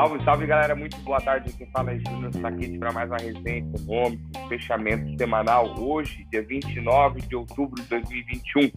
Salve, 0.00 0.24
salve 0.24 0.46
galera, 0.46 0.74
muito 0.74 0.96
boa 1.00 1.20
tarde. 1.20 1.52
Quem 1.52 1.66
fala 1.66 1.92
é 1.92 1.98
Júnior 1.98 2.32
Saquete 2.32 2.78
para 2.78 2.90
mais 2.90 3.10
uma 3.10 3.18
resenha 3.18 3.58
econômica, 3.58 4.48
fechamento 4.48 5.18
semanal 5.18 5.78
hoje, 5.78 6.26
dia 6.32 6.42
29 6.42 7.20
de 7.20 7.36
outubro 7.36 7.82
de 7.82 7.86
2021, 7.90 8.70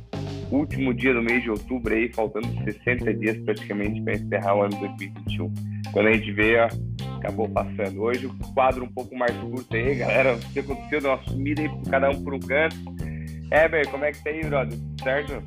último 0.52 0.94
dia 0.94 1.14
do 1.14 1.21
mês 1.21 1.42
de 1.42 1.50
outubro 1.50 1.94
aí, 1.94 2.12
faltando 2.12 2.46
60 2.66 3.14
dias 3.14 3.38
praticamente 3.46 4.02
para 4.02 4.16
encerrar 4.16 4.54
o 4.54 4.64
ano 4.64 4.78
2021. 4.78 5.54
Quando 5.94 6.07
a 6.07 6.12
gente 6.12 6.30
vê, 6.34 6.60
ó, 6.60 6.68
acabou 7.20 7.48
passando. 7.48 8.02
Hoje 8.02 8.26
o 8.26 8.54
quadro 8.54 8.84
um 8.84 8.92
pouco 8.92 9.16
mais 9.16 9.32
curto 9.38 9.74
aí, 9.78 9.96
galera. 9.96 10.36
O 10.36 10.40
que 10.52 10.60
aconteceu? 10.60 11.00
Deu 11.00 11.12
uma 11.12 11.24
sumida 11.24 11.62
aí, 11.62 11.70
cada 11.90 12.10
um 12.10 12.21
por 12.21 12.34
um 12.34 12.40
canto. 12.40 12.76
Heber, 13.50 13.88
como 13.90 14.04
é 14.04 14.12
que 14.12 14.21
tá 14.21 14.30
aí, 14.30 14.42
brother? 14.44 14.78
Certo? 15.02 15.42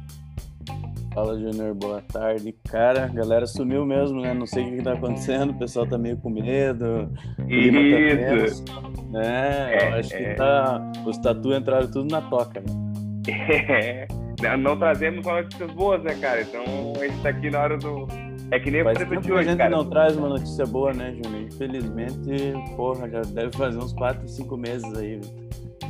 Fala, 1.16 1.34
Júnior, 1.34 1.75
boa 1.75 2.02
tarde. 2.02 2.55
Cara, 2.70 3.06
a 3.06 3.09
galera 3.09 3.47
sumiu 3.47 3.87
mesmo, 3.87 4.20
né? 4.20 4.34
Não 4.34 4.45
sei 4.45 4.65
o 4.65 4.77
que, 4.77 4.83
tá 4.83 4.93
acontecendo, 4.93 5.48
o 5.48 5.59
pessoal 5.59 5.87
tá 5.87 5.97
meio 5.97 6.19
com 6.19 6.29
medo. 6.29 7.11
Isso. 7.48 8.62
Tá 8.66 9.25
é, 9.25 9.79
é, 9.79 9.89
eu 9.89 9.95
acho 9.95 10.15
é. 10.15 10.19
que 10.19 10.34
tá. 10.34 10.92
Os 11.06 11.16
tatu 11.16 11.55
entraram 11.55 11.91
tudo 11.91 12.12
na 12.12 12.20
toca, 12.20 12.61
né? 12.61 13.27
É. 13.30 14.06
Não 14.59 14.79
trazemos 14.79 15.25
notícias 15.25 15.70
boas, 15.70 16.02
né, 16.02 16.15
cara? 16.20 16.42
Então 16.42 16.62
a 17.01 17.06
gente 17.06 17.23
tá 17.23 17.30
aqui 17.30 17.48
na 17.48 17.61
hora 17.61 17.78
do. 17.78 18.06
É 18.51 18.61
que 18.61 18.70
nem 18.70 18.84
Faz 18.84 19.01
o 19.01 19.06
de 19.06 19.33
hoje, 19.33 19.48
a 19.48 19.51
gente 19.53 19.56
cara. 19.56 19.70
não 19.70 19.89
traz 19.89 20.14
uma 20.14 20.28
notícia 20.28 20.67
boa, 20.67 20.92
né, 20.92 21.14
Júnior? 21.14 21.45
Infelizmente, 21.45 22.53
porra, 22.77 23.09
já 23.09 23.23
deve 23.23 23.56
fazer 23.56 23.78
uns 23.78 23.95
4, 23.95 24.28
5 24.28 24.56
meses 24.59 24.98
aí. 24.98 25.19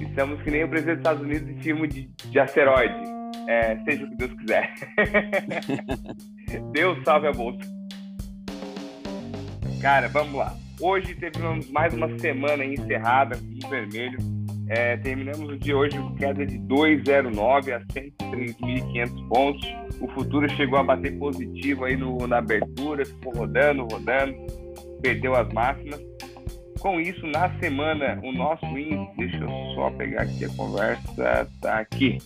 Estamos 0.00 0.40
que 0.42 0.52
nem 0.52 0.62
o 0.62 0.68
presidente 0.68 0.98
dos 0.98 1.00
Estados 1.00 1.22
Unidos 1.22 1.50
em 1.50 1.60
filme 1.60 1.88
de, 1.88 2.08
de 2.30 2.38
asteroide 2.38 3.15
é, 3.48 3.76
seja 3.84 4.04
o 4.04 4.10
que 4.10 4.16
Deus 4.16 4.32
quiser. 4.34 4.74
Deus 6.72 7.04
salve 7.04 7.28
a 7.28 7.32
bolsa. 7.32 7.60
Cara, 9.80 10.08
vamos 10.08 10.34
lá. 10.34 10.54
Hoje 10.80 11.14
tivemos 11.14 11.70
mais 11.70 11.94
uma 11.94 12.18
semana 12.18 12.64
encerrada 12.64 13.36
com 13.36 13.68
vermelho. 13.68 14.18
É, 14.68 14.96
terminamos 14.96 15.48
o 15.48 15.56
dia 15.56 15.76
hoje 15.76 15.96
com 15.96 16.14
queda 16.16 16.44
de 16.44 16.58
2,09 16.58 17.72
a 17.72 17.80
103.500 17.92 19.28
pontos. 19.28 19.74
O 20.00 20.08
futuro 20.08 20.48
chegou 20.50 20.78
a 20.78 20.82
bater 20.82 21.16
positivo 21.18 21.84
aí 21.84 21.96
no, 21.96 22.26
na 22.26 22.38
abertura, 22.38 23.04
ficou 23.04 23.32
rodando, 23.32 23.86
rodando, 23.90 24.34
perdeu 25.00 25.34
as 25.36 25.50
máximas. 25.52 26.00
Com 26.80 27.00
isso, 27.00 27.26
na 27.26 27.48
semana, 27.58 28.20
o 28.22 28.32
nosso 28.32 28.66
índice, 28.66 29.16
deixa 29.16 29.38
eu 29.38 29.74
só 29.74 29.90
pegar 29.92 30.22
aqui 30.22 30.44
a 30.44 30.48
conversa, 30.50 31.48
tá 31.60 31.78
aqui, 31.78 32.18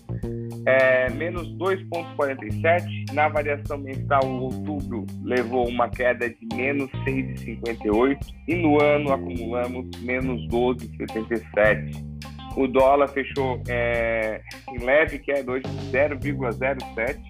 é 0.67 1.09
menos 1.11 1.49
2,47. 1.57 3.13
Na 3.13 3.29
variação 3.29 3.79
mensal, 3.79 4.27
outubro 4.27 5.07
levou 5.23 5.69
uma 5.69 5.89
queda 5.89 6.29
de 6.29 6.49
menos 6.55 6.91
6,58 7.05 8.19
e 8.49 8.55
no 8.55 8.83
ano 8.83 9.13
acumulamos 9.13 9.87
menos 10.01 10.47
12,77. 10.49 12.11
O 12.57 12.67
dólar 12.67 13.07
fechou 13.09 13.63
é, 13.69 14.41
em 14.73 14.79
leve 14.85 15.21
queda 15.21 15.53
hoje 15.53 15.63
de 15.63 15.93
0,07 15.93 17.21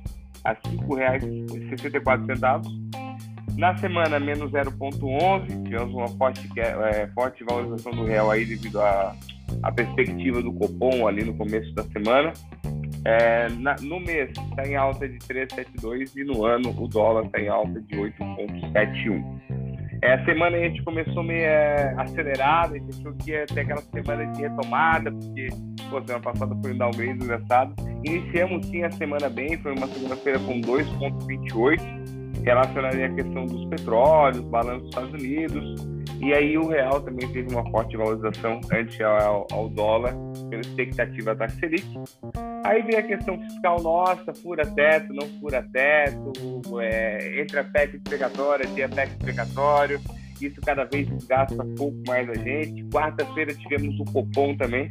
a 0.45 0.53
R$ 0.53 0.59
5,64 0.65 2.81
na 3.61 3.77
semana, 3.77 4.19
menos 4.19 4.51
0,11, 4.53 5.65
tivemos 5.65 5.95
uma 5.95 6.09
forte, 6.09 6.49
é, 6.57 7.07
forte 7.09 7.45
valorização 7.45 7.93
do 7.93 8.05
real 8.05 8.31
aí 8.31 8.47
devido 8.47 8.81
à 8.81 9.15
perspectiva 9.75 10.41
do 10.41 10.51
Copom 10.55 11.07
ali 11.07 11.25
no 11.25 11.35
começo 11.35 11.71
da 11.75 11.85
semana. 11.85 12.33
É, 13.05 13.49
na, 13.59 13.77
no 13.81 13.99
mês 14.01 14.31
está 14.31 14.67
em 14.67 14.77
alta 14.77 15.09
de 15.09 15.19
3,72 15.19 16.17
e 16.17 16.25
no 16.25 16.45
ano 16.45 16.71
o 16.79 16.89
dólar 16.89 17.25
está 17.27 17.41
em 17.41 17.49
alta 17.49 17.81
de 17.81 17.97
8,71. 17.97 19.41
É, 20.03 20.15
a 20.15 20.25
semana 20.25 20.57
a 20.57 20.61
gente 20.61 20.83
começou 20.83 21.23
meio 21.23 21.45
é, 21.45 21.95
acelerada, 21.99 22.75
a 22.75 22.79
gente 22.79 22.99
achou 22.99 23.13
que 23.15 23.31
ia 23.31 23.47
ter 23.47 23.61
aquela 23.61 23.83
semana 23.83 24.27
de 24.33 24.41
retomada, 24.41 25.13
porque 25.13 25.49
pô, 25.91 26.01
semana 26.01 26.21
passada 26.21 26.57
foi 26.63 26.73
um 26.73 26.79
downgrade 26.79 27.25
engraçado. 27.25 27.75
Iniciamos 28.05 28.67
sim 28.67 28.83
a 28.83 28.91
semana 28.93 29.29
bem, 29.29 29.59
foi 29.59 29.75
uma 29.75 29.87
segunda-feira 29.87 30.39
com 30.39 30.61
2,28 30.61 32.01
relacionaria 32.45 33.07
a 33.07 33.15
questão 33.15 33.45
dos 33.47 33.65
petróleos, 33.67 34.43
balanço 34.45 34.81
dos 34.81 34.89
Estados 34.89 35.13
Unidos, 35.13 35.87
e 36.21 36.33
aí 36.33 36.57
o 36.59 36.69
real 36.69 37.01
também 37.01 37.31
teve 37.33 37.53
uma 37.55 37.69
forte 37.71 37.97
valorização 37.97 38.61
ante 38.73 39.03
ao, 39.03 39.47
ao 39.53 39.69
dólar, 39.69 40.15
pela 40.49 40.61
expectativa 40.61 41.35
da 41.35 41.49
Selic. 41.49 41.87
Aí 42.71 42.83
vem 42.83 42.99
a 42.99 43.03
questão 43.03 43.37
fiscal 43.37 43.83
nossa, 43.83 44.33
fura 44.33 44.65
teto, 44.65 45.13
não 45.13 45.27
fura 45.41 45.61
teto, 45.73 46.33
é, 46.81 47.41
entre 47.41 47.59
a 47.59 47.65
PEC 47.65 47.99
precatória, 47.99 48.65
dia 48.69 48.89
PEC 48.89 49.19
precatório, 49.19 50.01
isso 50.41 50.61
cada 50.61 50.85
vez 50.85 51.09
gasta 51.27 51.67
pouco 51.77 52.01
mais 52.07 52.31
a 52.31 52.35
gente. 52.35 52.85
Quarta-feira 52.85 53.53
tivemos 53.55 53.99
o 53.99 54.05
Copom 54.13 54.57
também, 54.57 54.89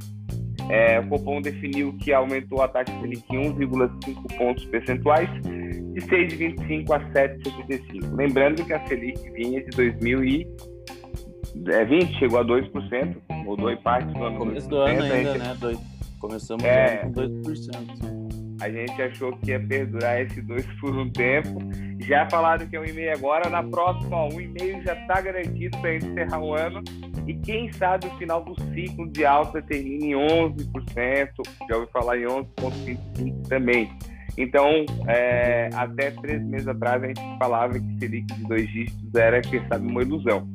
é, 0.70 1.00
o 1.00 1.08
Copom 1.08 1.42
definiu 1.42 1.96
que 2.00 2.12
aumentou 2.12 2.62
a 2.62 2.68
taxa 2.68 2.92
Selic 3.00 3.24
em 3.34 3.50
1,5 3.50 4.38
pontos 4.38 4.66
percentuais, 4.66 5.30
de 5.42 6.02
6,25 6.02 6.92
a 6.92 7.00
7,75. 7.14 8.14
Lembrando 8.14 8.66
que 8.66 8.74
a 8.74 8.86
Selic 8.88 9.18
vinha 9.32 9.64
de 9.64 9.70
2020, 9.70 12.20
chegou 12.20 12.40
a 12.40 12.44
2%, 12.44 13.16
mudou 13.46 13.72
em 13.72 13.78
parte 13.78 14.14
no 14.14 14.26
ano 14.26 14.38
Começo 14.38 14.68
do 14.68 14.80
ano 14.80 15.02
ainda, 15.02 15.38
né? 15.38 15.56
Dois. 15.58 15.99
Começamos 16.20 16.64
é, 16.64 16.98
com 16.98 17.12
2%. 17.14 18.30
A 18.62 18.70
gente 18.70 19.02
achou 19.02 19.32
que 19.38 19.52
ia 19.52 19.60
perdurar 19.60 20.22
esse 20.22 20.42
2 20.42 20.66
por 20.80 20.96
um 20.96 21.10
tempo. 21.10 21.60
Já 22.00 22.30
falaram 22.30 22.68
que 22.68 22.76
é 22.76 22.80
1,5 22.80 23.18
agora, 23.18 23.50
na 23.50 23.64
próxima, 23.64 24.28
1,5 24.30 24.84
já 24.84 24.94
está 24.94 25.22
garantido 25.22 25.78
para 25.80 25.96
encerrar 25.96 26.42
o 26.42 26.54
ano. 26.54 26.84
E 27.26 27.34
quem 27.36 27.72
sabe 27.72 28.08
o 28.08 28.18
final 28.18 28.44
do 28.44 28.60
ciclo 28.74 29.10
de 29.12 29.26
alta 29.26 29.62
termine 29.62 30.12
em 30.12 30.16
11%, 30.16 31.30
já 31.70 31.78
ouvi 31.78 31.92
falar 31.92 32.18
em 32.18 32.26
11,25% 32.26 33.48
também. 33.48 33.90
Então, 34.38 34.86
é, 35.08 35.70
até 35.74 36.12
três 36.12 36.42
meses 36.44 36.68
atrás, 36.68 37.04
a 37.04 37.08
gente 37.08 37.22
falava 37.38 37.74
que 37.74 38.00
Selic 38.00 38.34
de 38.34 38.48
dois 38.48 38.68
dígitos 38.70 39.16
era, 39.16 39.42
quem 39.42 39.66
sabe, 39.68 39.86
uma 39.86 40.02
ilusão. 40.02 40.48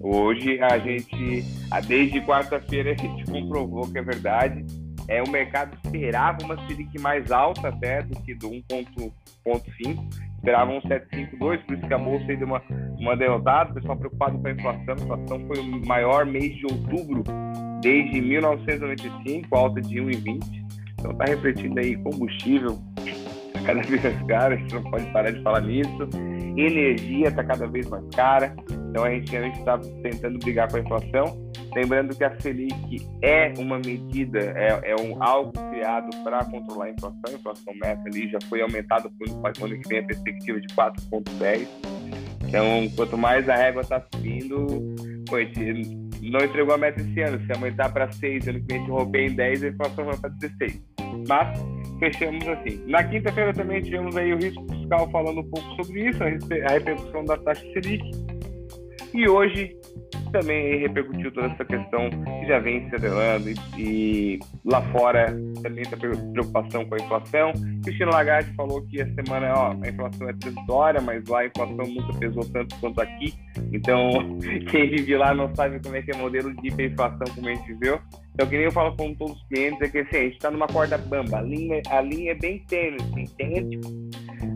Hoje, 0.00 0.58
a 0.62 0.78
gente, 0.78 1.44
desde 1.86 2.20
quarta-feira, 2.22 2.92
a 2.92 2.94
gente 2.94 3.24
comprovou 3.30 3.90
que 3.90 3.98
é 3.98 4.02
verdade. 4.02 4.64
É, 5.08 5.22
o 5.22 5.30
mercado 5.30 5.76
esperava 5.84 6.38
uma 6.44 6.56
Selic 6.66 6.98
mais 7.00 7.30
alta 7.30 7.68
até 7.68 8.02
do 8.02 8.20
que 8.22 8.34
do 8.34 8.50
1,5. 8.50 9.12
Esperava 10.36 10.70
um 10.70 10.80
7,52, 10.80 11.38
por 11.64 11.76
isso 11.76 11.86
que 11.86 11.94
a 11.94 11.98
bolsa 11.98 12.24
deu 12.26 12.46
uma, 12.46 12.62
uma 12.98 13.16
derrotada. 13.16 13.70
O 13.70 13.74
pessoal 13.74 13.96
preocupado 13.96 14.38
com 14.38 14.48
a 14.48 14.50
inflação. 14.52 14.94
A 14.98 15.02
inflação 15.02 15.46
foi 15.46 15.58
o 15.58 15.86
maior 15.86 16.26
mês 16.26 16.54
de 16.56 16.66
outubro 16.66 17.24
desde 17.82 18.20
1995, 18.20 19.56
alta 19.56 19.80
de 19.80 19.96
1,20. 19.96 20.66
Então 20.98 21.12
está 21.12 21.24
refletindo 21.24 21.78
aí 21.78 21.96
combustível, 21.96 22.78
cada 23.64 23.82
vez 23.82 24.02
mais 24.02 24.22
cara, 24.22 24.54
a 24.54 24.56
gente 24.56 24.74
não 24.74 24.82
pode 24.84 25.06
parar 25.12 25.30
de 25.30 25.42
falar 25.42 25.60
nisso. 25.60 26.08
Energia 26.56 27.28
está 27.28 27.44
cada 27.44 27.66
vez 27.66 27.88
mais 27.88 28.04
cara, 28.14 28.54
então 28.90 29.04
a 29.04 29.10
gente 29.10 29.34
está 29.34 29.78
tentando 30.02 30.38
brigar 30.38 30.70
com 30.70 30.78
a 30.78 30.80
inflação. 30.80 31.45
Lembrando 31.76 32.16
que 32.16 32.24
a 32.24 32.34
Selic 32.40 33.06
é 33.20 33.52
uma 33.58 33.78
medida, 33.78 34.38
é, 34.38 34.92
é 34.92 34.96
um, 34.96 35.22
algo 35.22 35.52
criado 35.52 36.08
para 36.24 36.42
controlar 36.46 36.86
a 36.86 36.90
inflação. 36.90 37.20
A 37.28 37.32
inflação 37.32 37.74
meta 37.74 38.02
ali 38.06 38.30
já 38.30 38.38
foi 38.48 38.62
aumentada 38.62 39.10
por 39.10 39.28
um 39.28 39.46
ano 39.46 39.82
que 39.82 39.86
vem 39.86 39.98
a 39.98 40.02
perspectiva 40.04 40.58
de 40.58 40.68
4,10. 40.68 41.68
Então, 42.48 42.88
quanto 42.96 43.18
mais 43.18 43.46
a 43.50 43.56
régua 43.56 43.82
está 43.82 44.02
subindo, 44.10 44.66
pô, 45.28 45.36
não 46.22 46.40
entregou 46.40 46.74
a 46.74 46.78
meta 46.78 47.02
esse 47.02 47.20
ano. 47.20 47.44
Se 47.44 47.52
aumentar 47.52 47.92
para 47.92 48.10
6, 48.10 48.48
ano 48.48 48.60
que 48.60 48.66
vem 48.68 48.78
a 48.78 48.80
gente 48.80 48.90
romper 48.90 49.26
em 49.26 49.34
10, 49.34 49.64
a 49.64 49.68
inflação 49.68 50.04
vai 50.06 50.16
para 50.16 50.30
16. 50.30 50.82
Mas 51.28 51.58
fechamos 51.98 52.48
assim. 52.48 52.82
Na 52.86 53.04
quinta-feira 53.04 53.52
também 53.52 53.82
tivemos 53.82 54.16
aí 54.16 54.32
o 54.32 54.38
risco 54.38 54.66
fiscal 54.72 55.10
falando 55.10 55.40
um 55.40 55.50
pouco 55.50 55.84
sobre 55.84 56.08
isso, 56.08 56.24
a 56.24 56.72
repercussão 56.72 57.22
da 57.26 57.36
taxa 57.36 57.60
Selic. 57.74 58.02
E 59.12 59.28
hoje 59.28 59.76
também 60.30 60.78
repercutiu 60.78 61.32
toda 61.32 61.48
essa 61.48 61.64
questão 61.64 62.10
que 62.10 62.46
já 62.46 62.58
vem 62.58 62.88
se 62.88 62.96
adelando 62.96 63.50
e, 63.50 63.56
e 63.78 64.40
lá 64.64 64.82
fora 64.92 65.26
também 65.62 65.82
está 65.82 65.96
preocupação 65.96 66.84
com 66.84 66.94
a 66.94 66.98
inflação. 66.98 67.52
Cristina 67.82 68.10
Lagarde 68.10 68.52
falou 68.54 68.82
que 68.82 69.00
a 69.00 69.14
semana 69.14 69.52
ó, 69.54 69.72
a 69.82 69.88
inflação 69.88 70.28
é 70.28 70.32
transitória, 70.34 71.00
mas 71.00 71.24
lá 71.28 71.40
a 71.40 71.46
inflação 71.46 71.86
nunca 71.86 72.18
pesou 72.18 72.44
tanto 72.44 72.76
quanto 72.76 73.00
aqui. 73.00 73.34
Então, 73.72 74.10
quem 74.70 74.90
vive 74.90 75.16
lá 75.16 75.34
não 75.34 75.54
sabe 75.54 75.80
como 75.80 75.96
é 75.96 76.02
que 76.02 76.10
é 76.10 76.14
o 76.14 76.18
modelo 76.18 76.54
de 76.54 76.68
hiperinflação 76.68 77.26
como 77.34 77.48
a 77.48 77.54
gente 77.54 77.74
viu. 77.74 77.98
Então, 78.34 78.46
que 78.48 78.56
nem 78.56 78.66
eu 78.66 78.72
falo 78.72 78.94
com 78.96 79.14
todos 79.14 79.34
os 79.34 79.48
clientes, 79.48 79.80
é 79.80 79.88
que 79.88 79.98
assim, 79.98 80.16
a 80.16 80.22
gente 80.24 80.34
está 80.34 80.50
numa 80.50 80.66
corda 80.66 80.98
bamba, 80.98 81.38
a 81.38 81.42
linha, 81.42 81.80
a 81.88 82.02
linha 82.02 82.32
é 82.32 82.34
bem 82.34 82.58
tênue, 82.68 82.98
assim, 83.00 83.22
entende? 83.22 83.80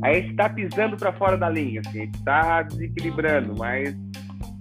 A 0.02 0.12
gente 0.12 0.32
está 0.32 0.50
pisando 0.50 0.99
para 0.99 1.12
fora 1.14 1.38
da 1.38 1.49
linha, 1.49 1.81
assim, 1.87 1.99
a 1.99 2.05
gente 2.05 2.14
está 2.14 2.62
desequilibrando, 2.62 3.55
mas 3.56 3.96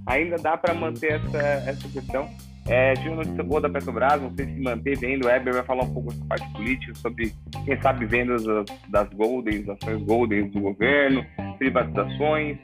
ainda 0.09 0.37
dá 0.37 0.57
para 0.57 0.73
manter 0.73 1.13
essa, 1.13 1.37
essa 1.37 1.87
questão. 1.87 2.27
É, 2.67 2.93
tive 2.93 3.09
uma 3.09 3.17
notícia 3.17 3.43
boa 3.43 3.61
da 3.61 3.69
Petrobras, 3.69 4.21
não 4.21 4.29
sei 4.31 4.45
se 4.45 4.59
manter 4.59 4.97
vendo, 4.97 5.25
o 5.25 5.27
Weber 5.27 5.53
vai 5.53 5.63
falar 5.63 5.83
um 5.83 5.93
pouco 5.93 6.11
sobre 6.11 6.27
parte 6.27 6.53
política, 6.53 6.93
sobre, 6.95 7.33
quem 7.65 7.81
sabe, 7.81 8.05
vendas 8.05 8.43
das, 8.43 8.65
das 8.89 9.09
Goldens, 9.09 9.67
ações 9.67 10.03
Goldens 10.03 10.51
do 10.51 10.59
governo, 10.61 11.25
privatizações. 11.57 12.57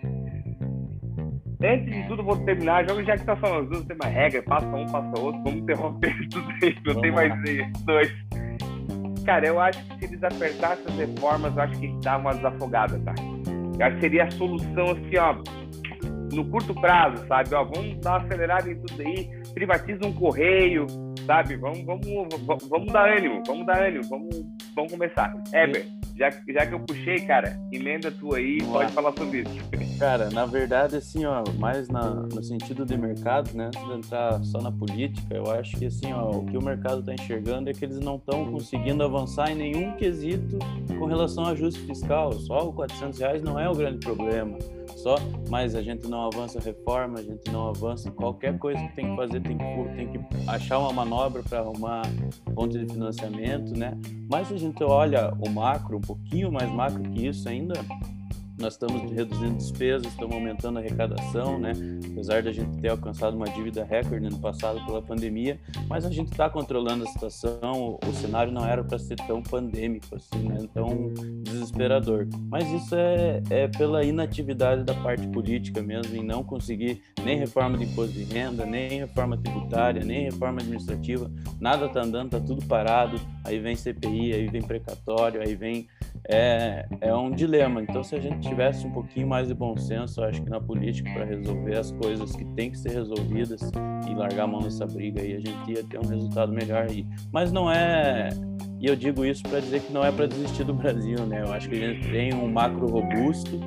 antes 1.63 1.91
de 1.91 2.07
tudo, 2.07 2.23
vou 2.23 2.37
terminar. 2.45 2.87
Jogo 2.87 3.03
já 3.03 3.17
que 3.17 3.25
tá 3.25 3.35
falando, 3.35 3.71
não 3.71 3.83
tem 3.83 3.97
mais 3.97 4.13
regra, 4.13 4.43
passa 4.43 4.67
um, 4.67 4.85
passa 4.85 5.19
outro, 5.19 5.41
vamos 5.43 5.61
interromper 5.61 6.29
tudo 6.29 6.49
aí, 6.61 6.75
não 6.85 7.01
tem 7.01 7.11
mais 7.11 7.33
dois. 7.83 8.13
Cara, 9.25 9.47
eu 9.47 9.59
acho 9.59 9.83
que 9.85 9.97
se 9.97 10.05
eles 10.05 10.23
apertassem 10.23 10.85
as 10.87 10.97
reformas, 10.97 11.55
eu 11.55 11.63
acho 11.63 11.79
que 11.79 11.91
dá 12.03 12.17
uma 12.17 12.31
desafogada, 12.31 12.99
tá? 12.99 13.15
Eu 13.79 13.85
acho 13.87 13.95
que 13.95 14.01
seria 14.01 14.25
a 14.25 14.31
solução 14.31 14.91
assim, 14.91 15.17
ó, 15.17 15.35
no 16.35 16.45
curto 16.45 16.73
prazo, 16.73 17.25
sabe? 17.27 17.53
Ó, 17.55 17.63
vamos 17.63 17.97
dar 17.99 18.11
uma 18.11 18.25
acelerada 18.25 18.71
em 18.71 18.75
tudo 18.79 19.01
aí, 19.01 19.29
privatiza 19.53 20.05
um 20.05 20.13
correio, 20.13 20.85
sabe? 21.25 21.55
Vamos, 21.55 21.83
vamos, 21.83 22.05
vamos, 22.45 22.67
vamos 22.67 22.93
dar 22.93 23.17
ânimo, 23.17 23.41
vamos 23.45 23.65
dar 23.65 23.81
ânimo, 23.81 24.03
vamos, 24.09 24.45
vamos 24.75 24.91
começar. 24.91 25.33
Eber, 25.53 25.85
já, 26.15 26.29
já 26.29 26.65
que 26.65 26.73
eu 26.73 26.79
puxei, 26.79 27.19
cara, 27.21 27.59
emenda 27.71 28.11
tua 28.11 28.37
aí, 28.37 28.57
pode 28.63 28.91
falar 28.93 29.11
sobre 29.13 29.41
isso. 29.41 29.97
Cara, 29.99 30.29
na 30.29 30.45
verdade, 30.45 30.97
assim, 30.97 31.25
ó, 31.25 31.43
mais 31.57 31.87
na, 31.89 32.09
no 32.09 32.43
sentido 32.43 32.85
de 32.85 32.97
mercado, 32.97 33.49
né? 33.53 33.67
Antes 33.67 33.85
de 33.85 33.93
entrar 33.93 34.43
só 34.43 34.59
na 34.61 34.71
política, 34.71 35.35
eu 35.35 35.49
acho 35.51 35.77
que, 35.77 35.85
assim, 35.85 36.11
ó, 36.13 36.29
o 36.31 36.45
que 36.45 36.57
o 36.57 36.61
mercado 36.61 36.99
está 36.99 37.13
enxergando 37.13 37.69
é 37.69 37.73
que 37.73 37.85
eles 37.85 37.99
não 37.99 38.15
estão 38.15 38.51
conseguindo 38.51 39.03
avançar 39.03 39.51
em 39.51 39.55
nenhum 39.55 39.93
quesito 39.93 40.59
com 40.97 41.05
relação 41.05 41.45
ao 41.45 41.51
ajuste 41.51 41.79
fiscal. 41.81 42.33
Só 42.33 42.69
o 42.69 42.73
400 42.73 43.19
reais 43.19 43.41
não 43.41 43.59
é 43.59 43.69
o 43.69 43.75
grande 43.75 43.99
problema 43.99 44.57
só, 44.95 45.17
mas 45.49 45.75
a 45.75 45.83
gente 45.83 46.07
não 46.07 46.25
avança 46.25 46.59
reforma, 46.59 47.19
a 47.19 47.21
gente 47.21 47.51
não 47.51 47.67
avança 47.67 48.09
qualquer 48.09 48.57
coisa 48.57 48.81
que 48.87 48.95
tem 48.95 49.11
que 49.11 49.15
fazer, 49.15 49.39
tem 49.39 49.55
que, 49.55 49.95
tem 49.95 50.11
que 50.11 50.19
achar 50.49 50.79
uma 50.79 50.91
manobra 50.91 51.43
para 51.43 51.59
arrumar 51.59 52.01
fonte 52.55 52.79
de 52.79 52.91
financiamento, 52.91 53.77
né? 53.77 53.95
Mas 54.27 54.47
se 54.47 54.55
a 54.55 54.57
gente 54.57 54.83
olha 54.83 55.31
o 55.45 55.49
macro, 55.49 55.97
um 55.97 56.01
pouquinho 56.01 56.51
mais 56.51 56.71
macro 56.71 57.03
que 57.11 57.27
isso 57.27 57.47
ainda, 57.47 57.73
nós 58.57 58.73
estamos 58.73 59.11
reduzindo 59.11 59.57
despesas, 59.57 60.07
estamos 60.07 60.33
aumentando 60.33 60.77
a 60.77 60.81
arrecadação, 60.81 61.59
né? 61.59 61.73
Apesar 62.11 62.41
da 62.41 62.51
gente 62.51 62.77
ter 62.77 62.89
alcançado 62.89 63.35
uma 63.35 63.47
dívida 63.47 63.83
recorde 63.83 64.29
no 64.29 64.39
passado 64.39 64.83
pela 64.85 65.01
pandemia, 65.01 65.59
mas 65.87 66.05
a 66.05 66.09
gente 66.09 66.31
está 66.31 66.49
controlando 66.49 67.03
a 67.03 67.07
situação. 67.07 67.99
O, 68.03 68.07
o, 68.07 68.13
cenário 68.13 68.51
não 68.51 68.65
era 68.65 68.83
para 68.83 68.97
ser 68.97 69.15
tão 69.15 69.41
pandêmico 69.41 70.15
assim, 70.15 70.47
né? 70.47 70.57
Tão 70.73 71.13
desesperador. 71.43 72.27
Mas 72.49 72.69
isso 72.71 72.95
é, 72.95 73.43
é 73.49 73.67
pela 73.67 74.03
inatividade 74.03 74.83
da 74.83 74.93
parte 74.93 75.27
política 75.27 75.81
mesmo, 75.81 76.15
em 76.15 76.23
não 76.23 76.43
conseguir 76.43 77.01
nem 77.23 77.37
reforma 77.37 77.77
de 77.77 77.83
imposto 77.83 78.13
de 78.13 78.23
renda, 78.23 78.65
nem 78.65 78.99
reforma 78.99 79.37
tributária, 79.37 80.03
nem 80.03 80.25
reforma 80.25 80.61
administrativa. 80.61 81.29
Nada 81.59 81.87
está 81.87 82.01
andando, 82.01 82.27
está 82.27 82.39
tudo 82.39 82.65
parado. 82.65 83.19
Aí 83.43 83.59
vem 83.59 83.75
CPI, 83.75 84.33
aí 84.33 84.47
vem 84.47 84.61
precatório, 84.61 85.41
aí 85.41 85.55
vem 85.55 85.87
é, 86.27 86.85
é 87.01 87.13
um 87.13 87.31
dilema. 87.31 87.81
Então, 87.81 88.03
se 88.03 88.15
a 88.15 88.19
gente 88.19 88.44
tivesse 88.47 88.85
um 88.85 88.91
pouquinho 88.91 89.27
mais 89.27 89.47
de 89.47 89.53
bom 89.53 89.77
senso, 89.77 90.23
acho 90.23 90.41
que 90.41 90.49
na 90.49 90.59
política, 90.59 91.11
para 91.13 91.25
resolver 91.25 91.77
as 91.77 91.91
coisas 91.91 92.35
que 92.35 92.45
têm 92.45 92.71
que 92.71 92.77
ser 92.77 92.91
resolvidas 92.91 93.61
e 94.09 94.13
largar 94.13 94.43
a 94.43 94.47
mão 94.47 94.61
nessa 94.61 94.85
briga 94.85 95.21
aí, 95.21 95.35
a 95.35 95.39
gente 95.39 95.71
ia 95.71 95.83
ter 95.83 95.99
um 95.99 96.07
resultado 96.07 96.51
melhor 96.51 96.87
aí. 96.89 97.05
Mas 97.31 97.51
não 97.51 97.71
é. 97.71 98.29
E 98.79 98.87
eu 98.87 98.95
digo 98.95 99.25
isso 99.25 99.43
para 99.43 99.59
dizer 99.59 99.81
que 99.81 99.91
não 99.91 100.03
é 100.03 100.11
para 100.11 100.27
desistir 100.27 100.63
do 100.63 100.73
Brasil, 100.73 101.25
né? 101.25 101.41
Eu 101.41 101.51
acho 101.51 101.69
que 101.69 101.75
a 101.75 101.87
gente 101.87 102.09
tem 102.09 102.33
um 102.33 102.51
macro 102.51 102.87
robusto 102.87 103.59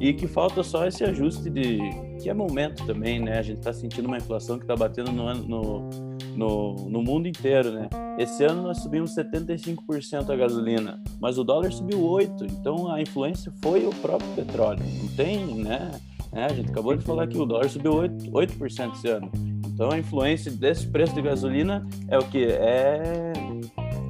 e 0.00 0.12
que 0.12 0.26
falta 0.26 0.62
só 0.62 0.86
esse 0.86 1.04
ajuste 1.04 1.48
de 1.48 1.78
que 2.20 2.28
é 2.28 2.34
momento 2.34 2.84
também, 2.86 3.20
né? 3.20 3.38
A 3.38 3.42
gente 3.42 3.58
está 3.58 3.72
sentindo 3.72 4.06
uma 4.06 4.16
inflação 4.16 4.58
que 4.58 4.64
está 4.64 4.74
batendo 4.74 5.12
no, 5.12 5.34
no, 5.34 5.88
no, 6.36 6.88
no 6.88 7.02
mundo 7.02 7.26
inteiro, 7.26 7.70
né? 7.72 7.88
Esse 8.18 8.44
ano 8.44 8.62
nós 8.62 8.78
subimos 8.78 9.14
75% 9.14 10.30
a 10.30 10.36
gasolina, 10.36 11.02
mas 11.20 11.38
o 11.38 11.44
dólar 11.44 11.72
subiu 11.72 11.98
8%, 12.00 12.42
então 12.50 12.90
a 12.90 13.00
influência 13.00 13.52
foi 13.62 13.86
o 13.86 13.90
próprio 13.90 14.30
petróleo. 14.30 14.82
Não 15.02 15.08
tem, 15.08 15.46
né? 15.56 15.92
É, 16.32 16.44
a 16.44 16.52
gente 16.52 16.70
acabou 16.70 16.96
de 16.96 17.04
falar 17.04 17.26
que 17.26 17.38
o 17.38 17.44
dólar 17.44 17.68
subiu 17.68 17.92
8%, 17.92 18.30
8% 18.30 18.92
esse 18.94 19.08
ano. 19.08 19.30
Então 19.66 19.90
a 19.90 19.98
influência 19.98 20.50
desse 20.50 20.86
preço 20.86 21.14
de 21.14 21.22
gasolina 21.22 21.86
é 22.08 22.18
o 22.18 22.22
que? 22.22 22.44
É 22.44 23.32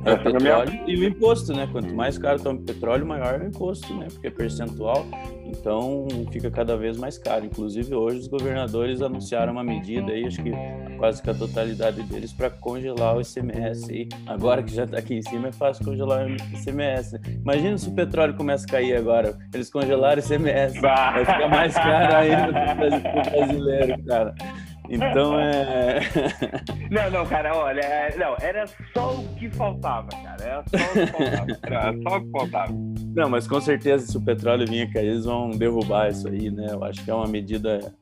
é 0.04 0.12
o 0.12 0.22
petróleo 0.22 0.80
e 0.86 0.96
o 0.96 1.04
imposto, 1.04 1.52
né? 1.52 1.68
Quanto 1.70 1.94
mais 1.94 2.18
caro 2.18 2.40
toma 2.40 2.60
petróleo, 2.60 3.06
maior 3.06 3.40
é 3.40 3.44
o 3.44 3.48
imposto, 3.48 3.94
né? 3.94 4.08
Porque 4.10 4.26
é 4.26 4.30
percentual, 4.30 5.06
então 5.44 6.06
fica 6.30 6.50
cada 6.50 6.76
vez 6.76 6.96
mais 6.96 7.18
caro. 7.18 7.44
Inclusive, 7.44 7.94
hoje 7.94 8.18
os 8.18 8.28
governadores 8.28 9.00
anunciaram 9.02 9.52
uma 9.52 9.64
medida 9.64 10.12
aí, 10.12 10.26
acho 10.26 10.42
que 10.42 10.52
quase 10.98 11.22
que 11.22 11.30
a 11.30 11.34
totalidade 11.34 12.02
deles, 12.02 12.32
para 12.32 12.50
congelar 12.50 13.16
o 13.16 13.20
ICMS. 13.20 13.92
E 13.92 14.08
agora 14.26 14.62
que 14.62 14.74
já 14.74 14.84
está 14.84 14.98
aqui 14.98 15.14
em 15.14 15.22
cima, 15.22 15.48
é 15.48 15.52
fácil 15.52 15.84
congelar 15.84 16.26
o 16.26 16.30
ICMS. 16.30 17.20
Imagina 17.42 17.78
se 17.78 17.88
o 17.88 17.92
petróleo 17.92 18.34
começa 18.34 18.66
a 18.66 18.68
cair 18.68 18.96
agora. 18.96 19.36
Eles 19.52 19.70
congelaram 19.70 20.20
o 20.20 20.24
ICMS. 20.24 20.80
Vai 20.80 21.24
ficar 21.24 21.48
mais 21.48 21.74
caro 21.74 22.16
ainda 22.16 22.52
para 22.52 22.86
o 22.96 23.46
brasileiro, 23.46 24.04
cara. 24.04 24.34
Então 24.88 25.38
é. 25.40 26.00
Não, 26.90 27.10
não, 27.10 27.26
cara, 27.26 27.56
olha, 27.56 27.80
é, 27.80 28.16
não, 28.16 28.36
era 28.40 28.66
só 28.92 29.14
o 29.14 29.28
que 29.36 29.50
faltava, 29.50 30.08
cara. 30.08 30.42
Era 30.42 30.64
só 30.66 30.76
o 30.76 30.92
que 30.92 31.06
faltava. 31.06 31.46
Era 31.64 32.02
só 32.02 32.16
o 32.16 32.20
que 32.20 32.30
faltava. 32.30 32.72
Não, 33.14 33.30
mas 33.30 33.46
com 33.46 33.60
certeza 33.60 34.06
se 34.06 34.16
o 34.16 34.20
petróleo 34.20 34.66
vinha 34.66 34.90
cair, 34.92 35.08
eles 35.08 35.24
vão 35.24 35.50
derrubar 35.50 36.10
isso 36.10 36.28
aí, 36.28 36.50
né? 36.50 36.66
Eu 36.70 36.84
acho 36.84 37.04
que 37.04 37.10
é 37.10 37.14
uma 37.14 37.26
medida 37.26 37.94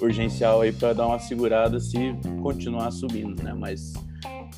urgencial 0.00 0.60
aí 0.60 0.72
para 0.72 0.92
dar 0.92 1.06
uma 1.06 1.18
segurada 1.18 1.78
se 1.80 2.14
continuar 2.42 2.90
subindo, 2.90 3.42
né? 3.42 3.52
Mas 3.54 3.92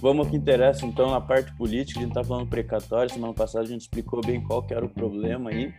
Vamos 0.03 0.27
ao 0.27 0.31
que 0.33 0.37
interessa, 0.37 0.85
então, 0.85 1.13
na 1.13 1.21
parte 1.21 1.55
política. 1.55 2.01
A 2.01 2.03
gente 2.03 2.11
está 2.11 2.25
falando 2.25 2.49
precatório. 2.49 3.09
Semana 3.09 3.33
passada 3.33 3.65
a 3.65 3.69
gente 3.69 3.83
explicou 3.83 4.21
bem 4.21 4.43
qual 4.43 4.61
que 4.61 4.75
era 4.75 4.85
o 4.85 4.89
problema 4.89 5.51
aí. 5.51 5.73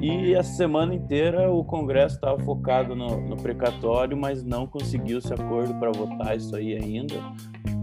E 0.00 0.32
essa 0.32 0.52
semana 0.52 0.94
inteira 0.94 1.50
o 1.50 1.64
Congresso 1.64 2.14
estava 2.14 2.38
focado 2.38 2.94
no, 2.94 3.20
no, 3.20 3.36
precatório, 3.36 4.16
mas 4.16 4.44
não 4.44 4.64
conseguiu-se 4.64 5.34
acordo 5.34 5.74
para 5.74 5.90
votar 5.90 6.36
isso 6.36 6.54
aí 6.54 6.76
ainda. 6.76 7.16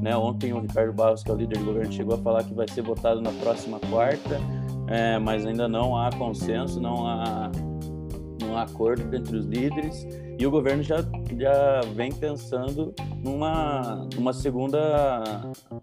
Né? 0.02 0.16
Ontem 0.16 0.54
o 0.54 0.62
Ricardo 0.62 0.94
Barros, 0.94 1.24
que 1.24 1.30
é 1.30 1.34
o 1.34 1.38
líder 1.38 1.60
do 1.60 1.66
governo, 1.66 1.92
chegou 1.92 2.16
a 2.16 2.20
falar 2.20 2.46
que 2.46 2.54
vai 2.54 2.70
ser 2.70 2.84
votado 2.84 3.22
na 3.22 3.32
próxima 3.34 3.78
quarta, 3.92 4.40
é, 4.88 5.20
mas 5.20 5.46
ainda 5.46 5.68
não 5.68 5.98
há 5.98 6.10
consenso, 6.10 6.80
não 6.80 7.06
há, 7.06 7.52
não 8.42 8.56
há 8.56 8.62
acordo 8.62 9.14
entre 9.14 9.36
os 9.36 9.46
líderes. 9.46 10.08
E 10.42 10.48
o 10.48 10.50
governo 10.50 10.82
já, 10.82 10.96
já 11.38 11.82
vem 11.94 12.12
pensando 12.12 12.96
numa, 13.24 14.10
numa, 14.16 14.34
segunda, 14.34 15.22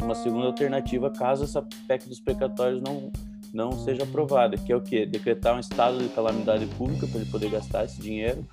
uma 0.02 0.16
segunda 0.16 0.46
alternativa 0.46 1.12
caso 1.12 1.44
essa 1.44 1.62
PEC 1.86 2.08
dos 2.08 2.18
precatórios 2.18 2.82
não, 2.82 3.12
não 3.52 3.72
seja 3.72 4.02
aprovada, 4.02 4.56
que 4.56 4.72
é 4.72 4.76
o 4.76 4.80
que? 4.80 5.06
Decretar 5.06 5.56
um 5.56 5.60
estado 5.60 5.98
de 5.98 6.08
calamidade 6.08 6.66
pública 6.66 7.06
para 7.06 7.20
ele 7.20 7.30
poder 7.30 7.50
gastar 7.50 7.84
esse 7.84 8.00
dinheiro, 8.00 8.44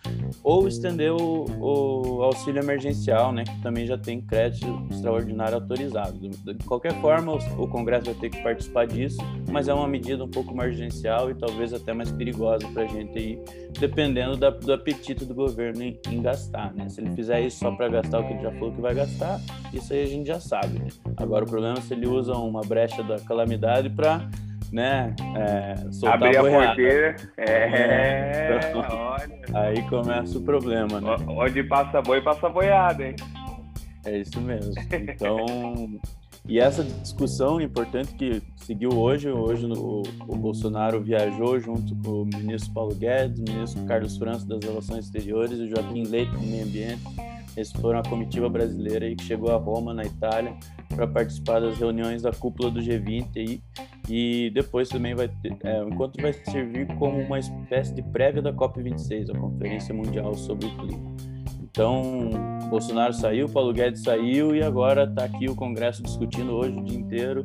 ou 0.44 0.68
estender 0.68 1.12
o, 1.12 1.46
o, 1.60 2.24
auxílio 2.24 2.62
emergencial, 2.62 3.32
né, 3.32 3.44
que 3.44 3.62
também 3.62 3.86
já 3.86 3.98
tem 3.98 4.22
crédito 4.22 4.88
extraordinário 4.90 5.56
autorizado. 5.56 6.18
De 6.18 6.64
qualquer 6.66 6.94
forma, 7.02 7.34
o, 7.34 7.68
Congresso 7.68 8.06
vai 8.06 8.16
ter 8.16 8.30
que 8.30 8.42
participar 8.42 8.88
disso, 8.88 9.18
mas 9.52 9.68
é 9.68 9.74
uma 9.74 9.88
medida 9.88 10.24
um 10.24 10.30
pouco 10.30 10.54
emergencial 10.54 11.30
e 11.30 11.36
talvez 11.36 11.74
até 11.74 11.94
mais 11.94 12.12
perigosa 12.12 12.68
para 12.70 12.84
a 12.84 12.88
gente 12.88 13.18
aí, 13.18 13.40
dependendo 13.80 14.38
da, 14.38 14.50
do 14.50 14.74
apetite 14.74 15.26
do 15.26 15.34
governo 15.34 15.84
em, 15.84 16.00
em 16.10 16.22
gastar, 16.22 16.74
né? 16.74 16.88
Se 16.90 17.02
ele 17.02 17.14
fizer 17.16 17.42
isso 17.42 17.60
só 17.60 17.72
para 17.72 17.90
gastar 17.90 18.20
o 18.20 18.28
que 18.28 18.34
ele 18.34 18.42
já 18.42 18.52
falou 18.52 18.72
que 18.72 18.82
vai 18.82 18.94
gastar, 18.94 19.42
isso 19.74 19.94
aí 19.94 20.04
a 20.04 20.08
gente 20.08 20.28
já 20.28 20.40
sabe. 20.40 20.82
Agora 21.18 21.44
o 21.44 21.48
problema 21.48 21.78
é 21.78 21.82
se 21.82 21.94
ele 21.94 22.08
usa 22.08 22.34
uma 22.34 22.62
brecha 22.62 23.04
da 23.04 23.20
calamidade 23.20 23.90
para 23.90 24.28
né? 24.72 25.16
É, 25.36 26.08
Abrir 26.08 26.38
a, 26.38 26.42
porteira. 26.42 27.16
É, 27.38 27.52
é 27.52 28.60
então, 28.70 28.82
olha. 28.98 29.40
Aí 29.54 29.82
começa 29.90 30.38
o 30.38 30.42
problema, 30.42 31.00
né? 31.00 31.16
Onde 31.28 31.64
passa 31.64 32.02
boi, 32.02 32.22
passa 32.22 32.50
boiada, 32.50 33.08
hein? 33.08 33.16
É 34.06 34.20
isso 34.20 34.40
mesmo. 34.40 34.74
Então, 34.92 36.00
e 36.48 36.60
essa 36.60 36.84
discussão 36.84 37.60
importante 37.60 38.14
que 38.14 38.42
seguiu 38.58 38.92
hoje, 38.92 39.30
hoje 39.30 39.66
no, 39.66 40.04
o 40.28 40.36
Bolsonaro 40.36 41.02
viajou 41.02 41.60
junto 41.60 41.96
com 42.04 42.22
o 42.22 42.26
ministro 42.26 42.72
Paulo 42.72 42.94
Guedes, 42.94 43.40
o 43.40 43.44
ministro 43.44 43.84
Carlos 43.86 44.16
França 44.16 44.46
das 44.46 44.64
Relações 44.64 45.06
Exteriores 45.06 45.58
e 45.58 45.64
o 45.64 45.68
Joaquim 45.68 46.04
Leite 46.04 46.32
do 46.32 46.42
Meio 46.42 46.66
Ambiente. 46.66 47.02
Eles 47.58 47.72
foram 47.72 48.00
a 48.00 48.04
comitiva 48.04 48.48
brasileira 48.48 49.06
aí 49.06 49.16
que 49.16 49.24
chegou 49.24 49.52
a 49.52 49.58
Roma, 49.58 49.94
na 49.94 50.04
Itália, 50.04 50.54
para 50.90 51.08
participar 51.08 51.62
das 51.62 51.78
reuniões 51.80 52.22
da 52.22 52.32
cúpula 52.32 52.70
do 52.70 52.80
G20 52.80 53.28
aí, 53.38 53.62
e 54.10 54.52
depois 54.52 54.90
também 54.90 55.16
vai 55.16 55.28
ter, 55.28 55.56
é, 55.64 55.84
o 55.84 55.90
encontro 55.90 56.22
vai 56.22 56.34
servir 56.34 56.88
como 56.98 57.20
uma 57.20 57.40
espécie 57.40 57.94
de 57.94 58.02
prévia 58.02 58.42
da 58.42 58.54
COP26, 58.54 59.36
a 59.36 59.40
Conferência 59.40 59.94
Mundial 59.94 60.34
sobre 60.36 60.68
o 60.68 60.78
Clima. 60.78 61.35
Então, 61.76 62.30
Bolsonaro 62.70 63.12
saiu, 63.12 63.50
Paulo 63.50 63.74
Guedes 63.74 64.02
saiu 64.02 64.56
e 64.56 64.64
agora 64.64 65.04
está 65.04 65.26
aqui 65.26 65.50
o 65.50 65.56
Congresso 65.56 66.02
discutindo 66.02 66.54
hoje 66.54 66.72
o 66.72 66.82
dia 66.86 66.98
inteiro. 66.98 67.44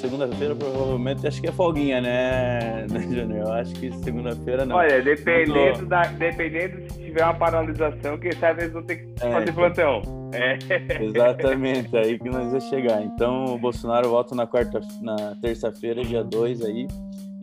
Segunda-feira, 0.00 0.56
provavelmente, 0.56 1.24
acho 1.28 1.40
que 1.40 1.46
é 1.46 1.52
folguinha, 1.52 2.00
né, 2.00 2.86
né 2.90 3.00
Júnior? 3.02 3.46
Eu 3.46 3.52
acho 3.52 3.72
que 3.74 3.92
segunda-feira 3.98 4.64
não. 4.64 4.74
Olha, 4.74 5.00
dependendo, 5.00 5.86
da, 5.86 6.02
dependendo 6.06 6.92
se 6.92 7.04
tiver 7.04 7.22
uma 7.22 7.34
paralisação, 7.34 8.18
quem 8.18 8.32
sabe 8.32 8.62
eles 8.62 8.72
vão 8.72 8.82
ter 8.82 8.96
que 8.96 9.24
é, 9.24 9.30
fazer 9.30 9.52
plantão. 9.52 10.02
É. 10.32 10.58
Exatamente, 11.04 11.96
aí 11.96 12.18
que 12.18 12.28
nós 12.28 12.46
vamos 12.46 12.64
chegar. 12.64 13.00
Então, 13.00 13.44
o 13.54 13.58
Bolsonaro 13.58 14.08
volta 14.08 14.34
na 14.34 14.48
quarta, 14.48 14.80
na 15.00 15.36
terça-feira, 15.40 16.02
dia 16.02 16.24
2 16.24 16.64
aí. 16.64 16.88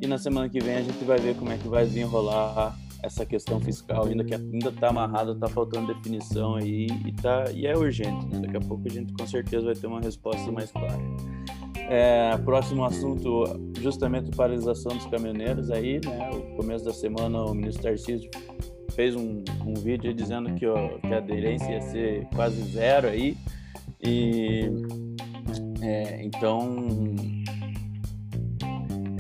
E 0.02 0.06
na 0.06 0.18
semana 0.18 0.50
que 0.50 0.60
vem 0.60 0.76
a 0.76 0.82
gente 0.82 1.02
vai 1.06 1.18
ver 1.18 1.34
como 1.36 1.54
é 1.54 1.58
que 1.58 1.70
vai 1.70 1.86
desenrolar 1.86 2.76
essa 3.04 3.26
questão 3.26 3.60
fiscal 3.60 4.06
ainda 4.06 4.24
que 4.24 4.34
ainda 4.34 4.70
está 4.70 4.88
amarrada, 4.88 5.34
está 5.34 5.48
faltando 5.48 5.94
definição 5.94 6.56
aí 6.56 6.88
e, 7.06 7.12
tá, 7.12 7.52
e 7.54 7.68
é 7.68 7.78
urgente. 7.78 8.26
Né? 8.28 8.40
Daqui 8.40 8.58
a 8.58 8.62
pouco 8.62 8.88
a 8.88 8.90
gente 8.90 9.14
com 9.14 9.28
certeza 9.28 9.66
vai 9.66 9.76
ter 9.76 9.88
uma 9.88 10.00
resposta 10.00 10.50
mais 10.52 10.72
clara. 10.72 10.98
É, 11.90 12.38
próximo 12.38 12.86
assunto, 12.86 13.44
justamente 13.82 14.30
a 14.32 14.36
paralisação 14.36 14.96
dos 14.96 15.06
caminhoneiros 15.08 15.70
aí, 15.70 16.00
né? 16.04 16.30
O 16.32 16.56
começo 16.56 16.86
da 16.86 16.94
semana 16.94 17.44
o 17.44 17.54
ministro 17.54 17.84
Tarcísio 17.84 18.32
fez 18.92 19.16
um, 19.16 19.44
um 19.66 19.74
vídeo 19.74 20.14
dizendo 20.14 20.54
que, 20.56 20.66
ó, 20.66 20.98
que 21.00 21.14
a 21.14 21.18
aderência 21.18 21.70
ia 21.70 21.82
ser 21.82 22.26
quase 22.34 22.62
zero 22.72 23.10
aí 23.10 23.36
e 24.02 24.70
é, 25.82 26.24
então 26.24 26.88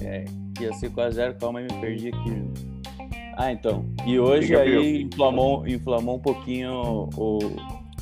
é, 0.02 0.24
ia 0.62 0.74
ser 0.74 0.90
quase 0.92 1.16
zero, 1.18 1.36
calma 1.36 1.60
aí, 1.60 1.66
me 1.66 1.82
perdi 1.82 2.08
aqui. 2.08 2.73
Ah, 3.44 3.52
então. 3.52 3.86
E 4.06 4.18
hoje 4.18 4.56
aí 4.56 5.02
inflamou, 5.02 5.68
inflamou 5.68 6.16
um 6.16 6.20
pouquinho 6.20 7.10
o, 7.18 7.40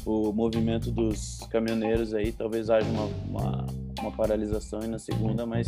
o 0.06 0.32
movimento 0.32 0.92
dos 0.92 1.40
caminhoneiros 1.50 2.14
aí, 2.14 2.32
talvez 2.32 2.70
haja 2.70 2.88
uma, 2.88 3.06
uma, 3.28 3.66
uma 4.02 4.12
paralisação 4.12 4.82
aí 4.84 4.88
na 4.88 5.00
segunda, 5.00 5.44
mas 5.44 5.68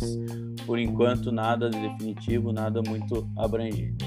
por 0.64 0.78
enquanto 0.78 1.32
nada 1.32 1.68
de 1.68 1.80
definitivo, 1.80 2.52
nada 2.52 2.82
muito 2.86 3.28
abrangente? 3.36 4.03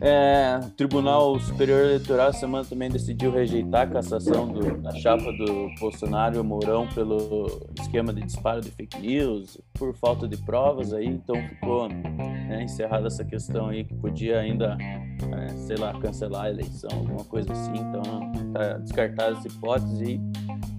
É, 0.00 0.60
o 0.62 0.70
Tribunal 0.70 1.38
Superior 1.40 1.80
Eleitoral 1.80 2.32
semana 2.32 2.64
também 2.64 2.90
decidiu 2.90 3.30
rejeitar 3.30 3.82
a 3.82 3.86
cassação 3.86 4.46
do, 4.46 4.76
da 4.82 4.92
chapa 4.92 5.32
do 5.32 5.70
Bolsonaro 5.80 6.44
Mourão 6.44 6.86
pelo 6.88 7.66
esquema 7.80 8.12
de 8.12 8.22
disparo 8.22 8.60
de 8.60 8.70
fake 8.70 9.00
news, 9.00 9.58
por 9.74 9.94
falta 9.94 10.28
de 10.28 10.36
provas 10.36 10.92
aí, 10.92 11.06
então 11.06 11.36
ficou 11.48 11.88
né, 11.88 12.62
encerrada 12.62 13.06
essa 13.06 13.24
questão 13.24 13.68
aí 13.68 13.84
que 13.84 13.94
podia 13.94 14.40
ainda, 14.40 14.76
é, 14.80 15.48
sei 15.56 15.76
lá, 15.76 15.98
cancelar 15.98 16.44
a 16.44 16.50
eleição, 16.50 16.90
alguma 16.92 17.24
coisa 17.24 17.52
assim, 17.52 17.72
então 17.72 18.52
tá 18.52 18.78
descartada 18.78 19.38
essa 19.38 19.48
hipótese 19.48 20.20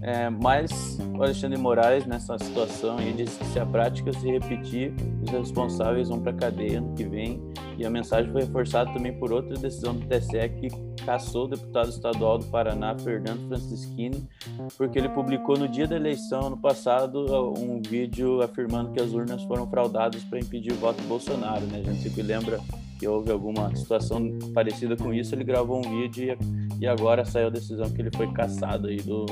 é, 0.00 0.30
mas 0.30 0.98
o 1.16 1.22
Alexandre 1.22 1.58
Moraes, 1.58 2.06
nessa 2.06 2.38
situação, 2.38 2.98
aí, 2.98 3.12
disse 3.12 3.38
que 3.38 3.46
se 3.46 3.58
a 3.58 3.66
prática 3.66 4.12
se 4.12 4.30
repetir, 4.30 4.94
os 5.22 5.30
responsáveis 5.30 6.08
vão 6.08 6.20
para 6.20 6.32
cadeia 6.32 6.80
no 6.80 6.94
que 6.94 7.04
vem. 7.04 7.42
E 7.78 7.86
a 7.86 7.90
mensagem 7.90 8.30
foi 8.32 8.42
reforçada 8.42 8.92
também 8.92 9.16
por 9.18 9.32
outra 9.32 9.56
decisão 9.56 9.94
do 9.94 10.04
TSE 10.06 10.48
que 10.60 10.68
caçou 11.04 11.44
o 11.44 11.48
deputado 11.48 11.88
estadual 11.88 12.38
do 12.38 12.44
Paraná, 12.46 12.98
Fernando 12.98 13.46
Francischini, 13.48 14.28
porque 14.76 14.98
ele 14.98 15.08
publicou 15.08 15.56
no 15.56 15.68
dia 15.68 15.86
da 15.86 15.94
eleição, 15.94 16.50
no 16.50 16.56
passado, 16.56 17.24
um 17.56 17.80
vídeo 17.80 18.42
afirmando 18.42 18.90
que 18.90 19.00
as 19.00 19.12
urnas 19.12 19.42
foram 19.44 19.66
fraudadas 19.70 20.24
para 20.24 20.40
impedir 20.40 20.72
o 20.72 20.76
voto 20.76 21.00
do 21.00 21.08
Bolsonaro. 21.08 21.64
Né? 21.66 21.78
A 21.78 21.82
gente 21.82 22.02
sempre 22.02 22.22
lembra 22.22 22.58
que 22.98 23.06
houve 23.06 23.30
alguma 23.30 23.74
situação 23.76 24.36
parecida 24.52 24.96
com 24.96 25.14
isso, 25.14 25.32
ele 25.34 25.44
gravou 25.44 25.78
um 25.78 26.00
vídeo 26.02 26.36
e, 26.80 26.86
agora 26.86 27.24
saiu 27.24 27.46
a 27.46 27.50
decisão 27.50 27.88
que 27.88 28.02
ele 28.02 28.10
foi 28.12 28.30
caçado 28.32 28.88
aí 28.88 28.96
do, 28.96 29.24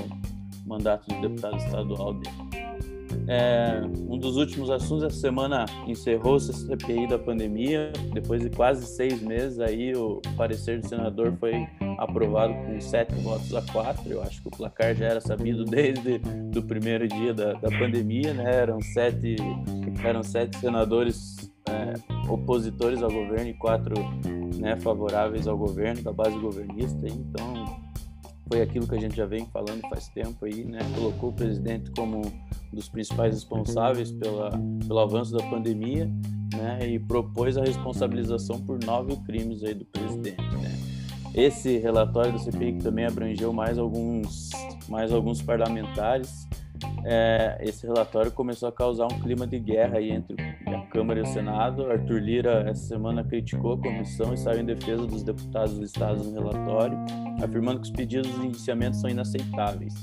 mandato 0.67 1.09
de 1.09 1.21
deputado 1.21 1.57
estadual 1.57 2.15
dele. 2.15 2.66
É, 3.29 3.81
um 4.09 4.19
dos 4.19 4.37
últimos 4.37 4.71
assuntos 4.71 5.05
essa 5.05 5.21
semana 5.21 5.67
encerrou-se 5.87 6.51
a 6.51 6.55
CPI 6.55 7.09
da 7.09 7.19
pandemia. 7.19 7.93
Depois 8.13 8.41
de 8.41 8.51
quase 8.51 8.87
seis 8.87 9.21
meses, 9.21 9.59
aí 9.59 9.95
o 9.97 10.21
parecer 10.37 10.81
do 10.81 10.89
senador 10.89 11.37
foi 11.39 11.67
aprovado 11.99 12.55
com 12.55 12.81
sete 12.81 13.15
votos 13.17 13.55
a 13.55 13.63
quatro. 13.63 14.11
Eu 14.11 14.23
acho 14.23 14.41
que 14.41 14.49
o 14.49 14.51
placar 14.51 14.95
já 14.95 15.07
era 15.07 15.21
sabido 15.21 15.65
desde 15.67 16.21
o 16.57 16.63
primeiro 16.63 17.09
dia 17.09 17.35
da, 17.35 17.55
da 17.55 17.69
pandemia, 17.79 18.33
né? 18.33 18.63
Eram 18.63 18.81
sete, 18.81 19.37
eram 20.05 20.23
sete 20.23 20.57
senadores 20.59 21.51
é, 21.69 21.95
opositores 22.31 23.03
ao 23.03 23.11
governo 23.11 23.49
e 23.49 23.55
quatro 23.55 23.95
né, 24.57 24.77
favoráveis 24.77 25.47
ao 25.49 25.59
governo 25.59 26.03
da 26.03 26.13
base 26.13 26.39
governista. 26.39 27.07
Então 27.07 27.65
foi 28.49 28.63
aquilo 28.63 28.87
que 28.87 28.95
a 28.95 29.01
gente 29.01 29.17
já 29.17 29.27
vem 29.27 29.47
falando 29.47 29.81
faz 29.89 30.09
tempo 30.09 30.45
aí, 30.45 30.65
né? 30.65 30.79
Colocou 30.95 31.31
o 31.31 31.33
presidente 31.33 31.91
como 31.91 32.23
dos 32.73 32.89
principais 32.89 33.35
responsáveis 33.35 34.11
pela, 34.13 34.51
pelo 34.87 34.99
avanço 34.99 35.33
da 35.33 35.43
pandemia, 35.45 36.11
né? 36.55 36.89
E 36.89 36.99
propôs 36.99 37.57
a 37.57 37.63
responsabilização 37.63 38.61
por 38.61 38.79
nove 38.85 39.17
crimes 39.25 39.63
aí 39.63 39.75
do 39.75 39.85
presidente, 39.87 40.57
né? 40.57 40.79
Esse 41.35 41.77
relatório 41.79 42.33
do 42.33 42.39
CPI 42.39 42.79
também 42.79 43.05
abrangeu 43.05 43.53
mais 43.53 43.79
alguns, 43.79 44.51
mais 44.89 45.13
alguns 45.13 45.43
parlamentares, 45.43 46.47
é, 47.05 47.59
esse 47.61 47.87
relatório 47.87 48.31
começou 48.33 48.69
a 48.69 48.73
causar 48.73 49.07
um 49.07 49.21
clima 49.21 49.47
de 49.47 49.59
guerra 49.59 49.99
aí 49.99 50.11
entre 50.11 50.37
a 50.67 50.81
Câmara 50.91 51.21
e 51.21 51.23
o 51.23 51.27
Senado. 51.27 51.87
Arthur 51.87 52.21
Lira, 52.21 52.65
essa 52.69 52.87
semana, 52.87 53.25
criticou 53.25 53.75
a 53.75 53.79
comissão 53.79 54.35
e 54.35 54.37
saiu 54.37 54.61
em 54.61 54.65
defesa 54.65 55.07
dos 55.07 55.23
deputados 55.23 55.79
listados 55.79 56.27
no 56.27 56.33
relatório, 56.33 56.99
afirmando 57.43 57.81
que 57.81 57.87
os 57.87 57.93
pedidos 57.93 58.33
de 58.39 58.47
indiciamento 58.47 58.97
são 58.97 59.09
inaceitáveis. 59.09 59.95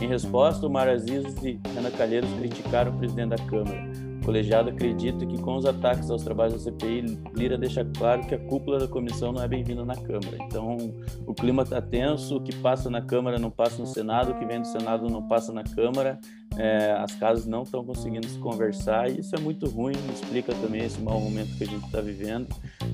Em 0.00 0.06
resposta, 0.06 0.66
o 0.66 0.78
Aziz 0.78 1.34
e 1.42 1.60
Ana 1.76 1.90
Calheiros 1.90 2.30
criticaram 2.34 2.92
o 2.92 2.98
presidente 2.98 3.30
da 3.30 3.36
Câmara. 3.36 3.90
O 4.20 4.24
colegiado 4.24 4.68
acredita 4.68 5.24
que 5.24 5.38
com 5.40 5.56
os 5.56 5.64
ataques 5.64 6.10
aos 6.10 6.22
trabalhos 6.22 6.52
da 6.54 6.58
CPI, 6.70 7.18
Lira 7.34 7.56
deixa 7.56 7.84
claro 7.96 8.26
que 8.26 8.34
a 8.34 8.38
cúpula 8.38 8.78
da 8.78 8.86
comissão 8.86 9.32
não 9.32 9.42
é 9.42 9.48
bem-vinda 9.48 9.84
na 9.84 9.96
Câmara. 9.96 10.36
Então, 10.42 10.76
o 11.26 11.34
clima 11.34 11.62
está 11.62 11.80
tenso, 11.80 12.36
o 12.36 12.40
que 12.40 12.54
passa 12.56 12.90
na 12.90 13.00
Câmara 13.00 13.38
não 13.38 13.50
passa 13.50 13.80
no 13.80 13.86
Senado, 13.86 14.32
o 14.32 14.38
que 14.38 14.44
vem 14.44 14.60
do 14.60 14.66
Senado 14.66 15.08
não 15.08 15.26
passa 15.26 15.52
na 15.52 15.64
Câmara 15.64 16.18
é, 16.58 16.92
as 16.92 17.14
casas 17.14 17.46
não 17.46 17.62
estão 17.62 17.84
conseguindo 17.84 18.26
se 18.26 18.38
conversar 18.38 19.08
e 19.08 19.20
isso 19.20 19.34
é 19.34 19.38
muito 19.38 19.66
ruim, 19.68 19.94
explica 20.12 20.52
também 20.56 20.84
esse 20.84 21.00
mau 21.00 21.20
momento 21.20 21.56
que 21.56 21.62
a 21.62 21.66
gente 21.66 21.84
está 21.86 22.00
vivendo, 22.00 22.48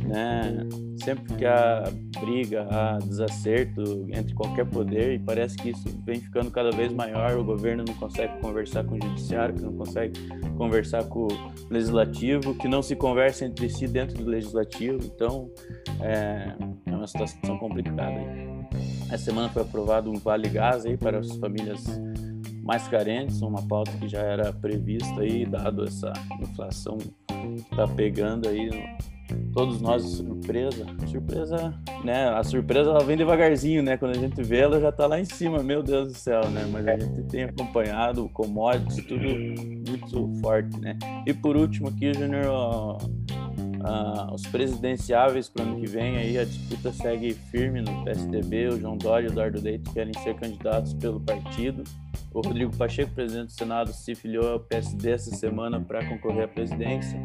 né? 0.06 0.66
Sempre 1.02 1.34
que 1.34 1.46
há 1.46 1.90
briga, 2.20 2.66
há 2.70 2.98
desacerto 2.98 4.06
entre 4.12 4.34
qualquer 4.34 4.66
poder 4.66 5.14
e 5.14 5.18
parece 5.18 5.56
que 5.56 5.70
isso 5.70 5.88
vem 6.04 6.20
ficando 6.20 6.50
cada 6.50 6.70
vez 6.70 6.92
maior, 6.92 7.38
o 7.38 7.44
governo 7.44 7.84
não 7.86 7.94
consegue 7.94 8.38
conversar 8.40 8.84
com 8.84 8.96
o 8.96 9.02
judiciário, 9.02 9.54
que 9.54 9.62
não 9.62 9.72
consegue 9.72 10.20
conversar 10.58 11.04
com 11.04 11.26
o 11.26 11.52
legislativo, 11.70 12.54
que 12.54 12.68
não 12.68 12.82
se 12.82 12.94
conversa 12.94 13.46
entre 13.46 13.70
si 13.70 13.88
dentro 13.88 14.22
do 14.22 14.28
legislativo, 14.28 14.98
então 15.04 15.50
é, 16.02 16.54
é 16.84 16.90
uma 16.90 17.06
situação 17.06 17.58
complicada. 17.58 18.20
Essa 19.10 19.24
semana 19.24 19.48
foi 19.48 19.62
aprovado 19.62 20.10
um 20.10 20.14
vale 20.14 20.48
gás 20.48 20.84
aí 20.84 20.96
para 20.96 21.18
as 21.18 21.34
famílias 21.36 21.84
mais 22.64 22.88
carentes, 22.88 23.42
uma 23.42 23.60
pauta 23.62 23.92
que 23.92 24.08
já 24.08 24.20
era 24.20 24.52
prevista 24.52 25.20
aí, 25.20 25.44
dado 25.44 25.84
essa 25.84 26.12
inflação 26.40 26.96
que 26.96 27.60
está 27.70 27.86
pegando 27.86 28.48
aí 28.48 28.70
todos 29.52 29.80
nós 29.80 30.02
de 30.02 30.16
surpresa. 30.16 30.86
Surpresa, 31.06 31.74
né? 32.02 32.28
A 32.30 32.42
surpresa 32.42 32.90
ela 32.90 33.04
vem 33.04 33.18
devagarzinho, 33.18 33.82
né? 33.82 33.98
Quando 33.98 34.16
a 34.16 34.18
gente 34.18 34.42
vê 34.42 34.60
ela 34.60 34.80
já 34.80 34.88
está 34.88 35.06
lá 35.06 35.20
em 35.20 35.24
cima, 35.26 35.62
meu 35.62 35.82
Deus 35.82 36.08
do 36.08 36.18
céu, 36.18 36.48
né? 36.50 36.66
Mas 36.72 36.88
a 36.88 36.98
gente 36.98 37.22
tem 37.24 37.44
acompanhado 37.44 38.28
commodities, 38.30 39.04
tudo 39.04 39.24
muito 39.24 40.40
forte, 40.40 40.80
né? 40.80 40.98
E 41.26 41.34
por 41.34 41.56
último 41.56 41.88
aqui, 41.88 42.14
Júnior, 42.14 42.98
uh, 43.84 44.34
os 44.34 44.42
presidenciáveis 44.46 45.48
para 45.48 45.64
o 45.64 45.68
ano 45.68 45.80
que 45.80 45.86
vem, 45.86 46.16
aí 46.16 46.38
a 46.38 46.44
disputa 46.44 46.92
segue 46.92 47.34
firme 47.34 47.80
no 47.80 48.04
PSDB. 48.04 48.68
O 48.68 48.80
João 48.80 48.96
Dória 48.96 49.26
e 49.26 49.30
o 49.30 49.32
Eduardo 49.32 49.60
Leite 49.60 49.90
querem 49.92 50.12
ser 50.22 50.34
candidatos 50.34 50.94
pelo 50.94 51.20
partido. 51.20 51.84
O 52.32 52.40
Rodrigo 52.40 52.76
Pacheco, 52.76 53.12
presidente 53.14 53.46
do 53.46 53.52
Senado, 53.52 53.92
se 53.92 54.12
filiou 54.14 54.54
ao 54.54 54.58
PSD 54.58 55.12
essa 55.12 55.30
semana 55.30 55.80
para 55.80 56.04
concorrer 56.04 56.44
à 56.44 56.48
presidência. 56.48 57.16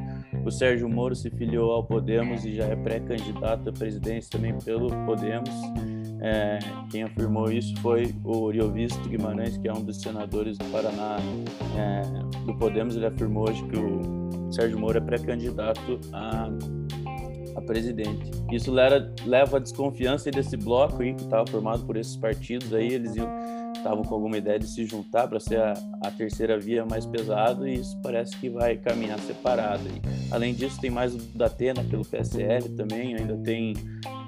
O 0.46 0.52
Sérgio 0.52 0.88
Moro 0.88 1.16
se 1.16 1.32
filiou 1.32 1.72
ao 1.72 1.84
Podemos 1.84 2.46
e 2.46 2.54
já 2.54 2.66
é 2.66 2.76
pré-candidato 2.76 3.70
à 3.70 3.74
presidência 3.74 4.30
também 4.30 4.56
pelo 4.60 4.90
Podemos. 5.08 5.50
É, 6.22 6.60
quem 6.92 7.04
afirmou 7.04 7.52
isso 7.52 7.76
foi 7.82 8.14
o 8.24 8.42
Oriovisto 8.42 9.08
Guimarães, 9.10 9.58
que 9.58 9.68
é 9.68 9.74
um 9.74 9.82
dos 9.82 10.00
senadores 10.00 10.58
do 10.60 10.66
Paraná 10.66 11.18
é, 11.76 12.02
do 12.46 12.54
Podemos. 12.56 12.96
Ele 12.96 13.08
afirmou 13.08 13.50
hoje 13.50 13.64
que 13.64 13.78
o 13.78 14.19
Sérgio 14.52 14.80
Moro 14.80 14.98
é 14.98 15.02
pré-candidato 15.02 16.00
a, 16.14 16.50
a 17.56 17.62
presidente. 17.62 18.32
Isso 18.52 18.72
leva, 18.72 19.58
a 19.58 19.60
desconfiança 19.60 20.32
desse 20.32 20.58
bloco 20.58 21.02
aí, 21.02 21.14
que 21.14 21.24
estava 21.24 21.46
formado 21.48 21.86
por 21.86 21.98
esses 21.98 22.16
partidos 22.16 22.74
aí, 22.74 22.94
eles 22.94 23.14
estavam 23.76 24.04
com 24.04 24.16
alguma 24.16 24.38
ideia 24.38 24.60
de 24.60 24.68
se 24.68 24.86
juntar 24.86 25.28
para 25.28 25.40
ser 25.40 25.60
a, 25.60 25.74
a, 26.04 26.12
terceira 26.12 26.60
via 26.60 26.86
mais 26.86 27.06
pesada 27.06 27.70
e 27.70 27.76
isso 27.76 27.98
parece 28.02 28.36
que 28.38 28.50
vai 28.50 28.76
caminhar 28.78 29.20
separado. 29.20 29.84
Além 30.32 30.54
disso, 30.54 30.80
tem 30.82 30.90
mais 30.90 31.16
o 31.16 31.18
Datena 31.38 31.84
pelo 31.84 32.04
PSL 32.04 32.70
também, 32.70 33.16
ainda 33.16 33.38
tem 33.38 33.74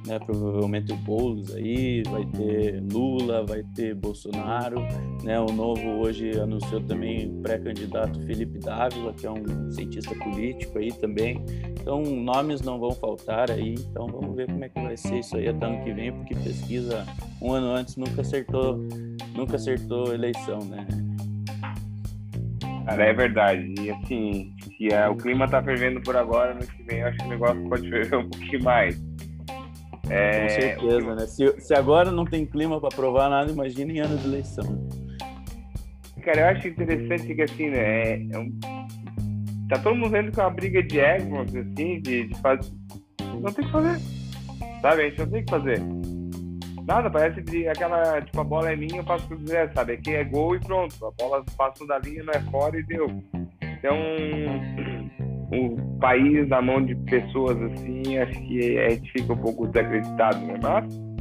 né, 0.06 0.20
provavelmente 0.20 0.92
o 0.92 0.98
Boulos 0.98 1.54
aí, 1.56 2.04
vai 2.10 2.26
ter 2.26 2.82
Lula, 2.92 3.46
vai 3.46 3.64
ter 3.76 3.96
Bolsonaro, 3.96 4.82
né, 5.24 5.40
o 5.40 5.52
novo 5.52 5.82
hoje 6.00 6.32
anunciou 6.40 6.82
também 6.82 7.32
pré-candidato 7.42 8.20
Felipe 8.22 8.60
Dávila, 8.60 9.14
que 9.14 9.26
é 9.26 9.32
um 9.32 9.72
cientista 9.72 10.16
político 10.16 10.78
aí 10.80 10.92
também, 10.92 11.44
então 11.80 12.02
nomes 12.02 12.62
não 12.62 12.80
vão 12.80 12.92
faltar 12.92 13.52
aí, 13.52 13.76
então 13.76 14.08
vamos 14.08 14.36
ver 14.36 14.48
como 14.48 14.64
é 14.64 14.70
que 14.70 14.82
vai 14.82 14.98
ser 14.98 15.20
isso 15.20 15.38
aí 15.38 15.48
até 15.48 15.66
ano 15.66 15.84
que 15.84 15.94
vem, 15.94 16.12
porque 16.12 16.36
pesquisa 16.36 17.06
um 17.42 17.54
ano 17.54 17.72
antes 17.72 17.96
nunca 17.96 18.22
acertou, 18.22 18.78
nunca 19.36 19.56
acertou 19.56 20.14
eleição, 20.14 20.60
né. 20.60 20.86
Cara, 22.86 23.06
é 23.06 23.14
verdade. 23.14 23.74
E 23.80 23.92
assim, 23.92 24.54
se 24.78 24.94
é, 24.94 25.08
o 25.08 25.16
clima 25.16 25.48
tá 25.48 25.62
fervendo 25.64 26.02
por 26.02 26.18
agora, 26.18 26.56
no 26.56 26.66
que 26.66 26.84
vem 26.84 27.00
eu 27.00 27.08
acho 27.08 27.18
que 27.20 27.26
o 27.26 27.30
negócio 27.30 27.70
pode 27.70 27.90
ferver 27.90 28.18
um 28.18 28.30
pouquinho 28.30 28.64
mais. 28.64 29.11
É, 30.12 30.42
Com 30.42 30.50
certeza, 30.50 31.16
né? 31.16 31.26
Se, 31.26 31.62
se 31.62 31.74
agora 31.74 32.12
não 32.12 32.26
tem 32.26 32.46
clima 32.46 32.82
para 32.82 32.90
provar 32.90 33.30
nada, 33.30 33.50
imagina 33.50 33.92
em 33.94 34.00
ano 34.00 34.18
de 34.18 34.28
eleição. 34.28 34.88
Cara, 36.22 36.42
eu 36.42 36.46
acho 36.48 36.68
interessante 36.68 37.34
que 37.34 37.42
assim, 37.42 37.70
né? 37.70 37.80
É, 37.80 38.28
é 38.32 38.38
um... 38.38 38.60
Tá 39.70 39.80
todo 39.80 39.96
mundo 39.96 40.10
vendo 40.10 40.32
que 40.32 40.40
é 40.40 40.44
uma 40.44 40.50
briga 40.50 40.84
de 40.84 41.00
ego, 41.00 41.40
assim, 41.40 42.02
de, 42.02 42.28
de 42.28 42.42
fazer. 42.42 42.70
Não 43.22 43.52
tem 43.54 43.66
que 43.66 43.72
fazer. 43.72 44.00
Sabe? 44.82 45.02
A 45.02 45.10
gente 45.10 45.20
não 45.20 45.30
tem 45.30 45.46
que 45.46 45.50
fazer. 45.50 45.82
Nada, 46.86 47.10
parece 47.10 47.42
de, 47.42 47.68
aquela, 47.70 48.22
tipo, 48.22 48.42
a 48.42 48.44
bola 48.44 48.72
é 48.72 48.76
minha, 48.76 48.98
eu 48.98 49.04
faço 49.06 49.26
o 49.26 49.30
que 49.30 49.36
quiser, 49.38 49.72
sabe? 49.74 49.94
Aqui 49.94 50.14
é 50.14 50.26
gol 50.26 50.56
e 50.56 50.60
pronto. 50.60 50.94
A 51.06 51.12
bola 51.12 51.44
passou 51.58 51.88
da 51.88 51.98
linha, 52.00 52.24
não 52.24 52.34
é 52.34 52.42
fora 52.52 52.78
e 52.78 52.84
deu. 52.84 53.08
Então, 53.62 53.96
país 56.02 56.50
na 56.50 56.62
mão 56.62 56.84
de 56.84 56.96
pessoas 56.96 57.58
assim, 57.62 58.18
acho 58.18 58.40
que 58.42 58.78
a 58.78 58.90
gente 58.90 59.12
fica 59.12 59.32
um 59.32 59.38
pouco 59.38 59.68
desacreditado, 59.68 60.46
né? 60.46 60.60
Mas 60.62 61.12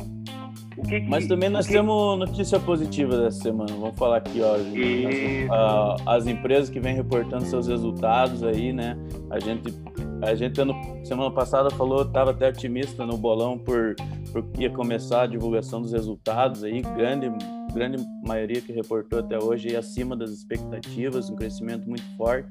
que 0.85 1.01
que, 1.01 1.09
Mas 1.09 1.27
também 1.27 1.49
nós 1.49 1.67
que... 1.67 1.73
temos 1.73 2.19
notícia 2.19 2.59
positiva 2.59 3.17
dessa 3.17 3.43
semana. 3.43 3.73
Vamos 3.73 3.99
falar 3.99 4.19
aqui, 4.19 4.41
ó. 4.43 4.55
As, 4.55 6.07
as, 6.07 6.27
empresas 6.27 6.71
que 6.71 6.81
vêm 6.81 6.95
reportando 6.95 7.45
seus 7.45 7.67
resultados 7.67 8.43
aí, 8.43 8.73
né? 8.73 8.97
A 9.31 9.39
gente, 9.39 9.75
a 10.23 10.35
gente 10.35 10.61
ano, 10.61 10.75
semana 11.05 11.31
passada 11.31 11.71
falou, 11.71 12.03
estava 12.03 12.31
até 12.31 12.49
otimista 12.49 13.05
no 13.05 13.17
bolão 13.17 13.59
por, 13.59 13.95
por 14.33 14.45
ia 14.59 14.71
começar 14.71 15.23
a 15.23 15.27
divulgação 15.27 15.81
dos 15.81 15.93
resultados 15.93 16.65
aí, 16.65 16.81
grande 16.81 17.31
grande 17.73 18.05
maioria 18.27 18.61
que 18.61 18.73
reportou 18.73 19.21
até 19.21 19.39
hoje 19.39 19.77
acima 19.77 20.17
das 20.17 20.31
expectativas, 20.31 21.31
um 21.31 21.37
crescimento 21.37 21.89
muito 21.89 22.05
forte. 22.17 22.49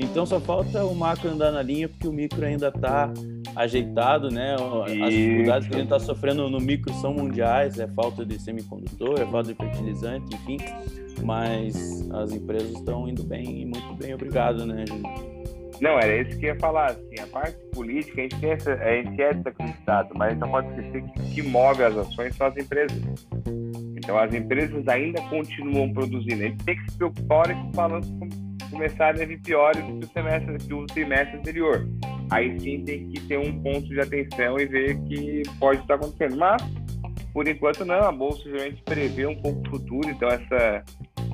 Então 0.00 0.24
só 0.24 0.40
falta 0.40 0.82
o 0.82 0.94
macro 0.94 1.28
andar 1.28 1.52
na 1.52 1.60
linha, 1.60 1.86
porque 1.86 2.08
o 2.08 2.12
micro 2.12 2.42
ainda 2.44 2.68
está 2.68 3.12
ajeitado, 3.54 4.30
né? 4.30 4.56
As 5.04 5.12
dificuldades 5.12 5.68
que 5.68 5.74
a 5.74 5.78
gente 5.78 5.92
está 5.92 6.00
sofrendo 6.00 6.48
no 6.48 6.58
micro 6.58 6.92
são 6.94 7.12
mundiais, 7.12 7.78
é 7.78 7.86
falta 7.86 8.24
de 8.24 8.40
semicondutor, 8.40 9.20
é 9.20 9.26
falta 9.26 9.52
de 9.52 9.54
fertilizante, 9.54 10.34
enfim. 10.34 10.56
Mas 11.22 12.08
as 12.12 12.32
empresas 12.32 12.70
estão 12.70 13.06
indo 13.06 13.22
bem, 13.22 13.66
muito 13.66 13.94
bem, 13.94 14.14
obrigado, 14.14 14.64
né, 14.64 14.86
Não, 15.82 15.98
era 15.98 16.22
isso 16.22 16.38
que 16.38 16.46
eu 16.46 16.54
ia 16.54 16.58
falar. 16.58 16.92
Assim, 16.92 17.20
a 17.22 17.26
parte 17.26 17.58
política, 17.72 18.20
a 18.20 18.22
gente, 18.22 18.40
tem 18.40 18.50
essa, 18.52 18.72
a 18.72 19.02
gente 19.02 19.20
é 19.20 19.34
desacreditado, 19.34 20.14
mas 20.14 20.38
não 20.38 20.50
pode 20.50 20.68
esquecer 20.68 21.02
que 21.02 21.20
o 21.20 21.24
que 21.34 21.42
move 21.42 21.84
as 21.84 21.94
ações 21.94 22.34
são 22.36 22.46
as 22.46 22.56
empresas. 22.56 23.02
Então, 23.96 24.16
as 24.18 24.32
empresas 24.32 24.88
ainda 24.88 25.20
continuam 25.28 25.92
produzindo. 25.92 26.42
A 26.42 26.46
gente 26.46 26.64
tem 26.64 26.74
que 26.74 26.90
se 26.90 26.96
preocupar 26.96 27.48
que 27.48 27.66
os 27.68 27.76
balanços 27.76 28.10
começarem 28.70 29.22
a 29.22 29.26
vir 29.26 29.40
piores 29.40 29.84
do 29.84 29.98
que 29.98 30.06
o 30.06 30.08
semestre, 30.08 30.58
que 30.58 30.74
o 30.74 30.86
trimestre 30.86 31.38
anterior. 31.38 31.88
Aí 32.30 32.58
sim 32.60 32.84
tem 32.84 33.08
que 33.08 33.20
ter 33.22 33.38
um 33.38 33.60
ponto 33.60 33.86
de 33.88 34.00
atenção 34.00 34.58
e 34.58 34.66
ver 34.66 34.98
que 35.02 35.42
pode 35.58 35.80
estar 35.80 35.94
acontecendo. 35.94 36.36
Mas, 36.36 36.62
por 37.32 37.46
enquanto, 37.48 37.84
não. 37.84 38.00
A 38.00 38.12
Bolsa 38.12 38.44
geralmente 38.44 38.82
prevê 38.82 39.26
um 39.26 39.40
pouco 39.40 39.60
o 39.66 39.70
futuro, 39.70 40.08
então 40.08 40.28
essa, 40.28 40.84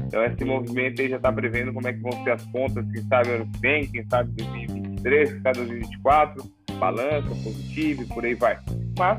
então 0.06 0.24
esse 0.24 0.44
movimento 0.44 1.02
aí 1.02 1.08
já 1.08 1.16
está 1.16 1.32
prevendo 1.32 1.72
como 1.72 1.86
é 1.86 1.92
que 1.92 2.00
vão 2.00 2.12
ser 2.24 2.30
as 2.30 2.44
contas, 2.46 2.84
quem 2.92 3.02
sabe 3.04 3.30
ano 3.30 3.50
que 3.52 3.60
vem, 3.60 3.86
quem 3.86 4.06
sabe 4.08 4.30
2023, 4.32 5.32
quem 5.32 5.42
sabe 5.42 5.58
2024, 5.58 6.52
balança, 6.78 7.28
positivo 7.42 8.02
e 8.02 8.06
por 8.06 8.24
aí 8.24 8.34
vai. 8.34 8.58
Mas 8.98 9.18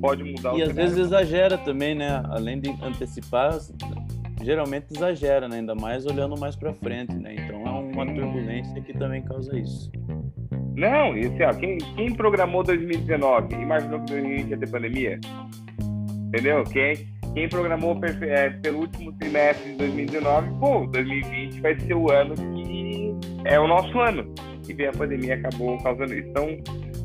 pode 0.00 0.24
mudar 0.24 0.50
e 0.50 0.54
o 0.54 0.58
E 0.58 0.62
às 0.62 0.72
vezes 0.72 0.98
exagera 0.98 1.58
também, 1.58 1.94
né? 1.94 2.22
Além 2.30 2.60
de 2.60 2.70
antecipar, 2.82 3.58
geralmente 4.42 4.86
exagera, 4.94 5.48
né? 5.48 5.58
ainda 5.58 5.74
mais 5.74 6.06
olhando 6.06 6.38
mais 6.38 6.56
para 6.56 6.72
frente, 6.72 7.14
né? 7.14 7.34
Então 7.34 7.51
uma 7.92 8.06
turbulência 8.06 8.80
que 8.82 8.92
também 8.98 9.22
causa 9.22 9.56
isso. 9.58 9.90
Não, 10.74 11.12
assim, 11.12 11.42
ó, 11.42 11.52
quem, 11.54 11.78
quem 11.78 12.14
programou 12.14 12.62
2019 12.62 13.54
imaginou 13.54 14.00
que 14.00 14.12
2020 14.12 14.50
ia 14.50 14.56
ter 14.56 14.70
pandemia? 14.70 15.20
Entendeu? 16.28 16.64
Quem, 16.64 16.94
quem 17.34 17.48
programou 17.48 17.98
é, 18.22 18.50
pelo 18.50 18.80
último 18.80 19.12
trimestre 19.18 19.72
de 19.72 19.78
2019, 19.78 20.48
pô, 20.58 20.86
2020 20.86 21.60
vai 21.60 21.78
ser 21.78 21.94
o 21.94 22.10
ano 22.10 22.34
que 22.34 23.14
é 23.44 23.60
o 23.60 23.66
nosso 23.66 23.98
ano. 24.00 24.34
E 24.68 24.72
vem 24.72 24.86
a 24.86 24.92
pandemia 24.92 25.34
acabou 25.34 25.76
causando 25.82 26.14
isso. 26.14 26.28
Então, 26.28 26.48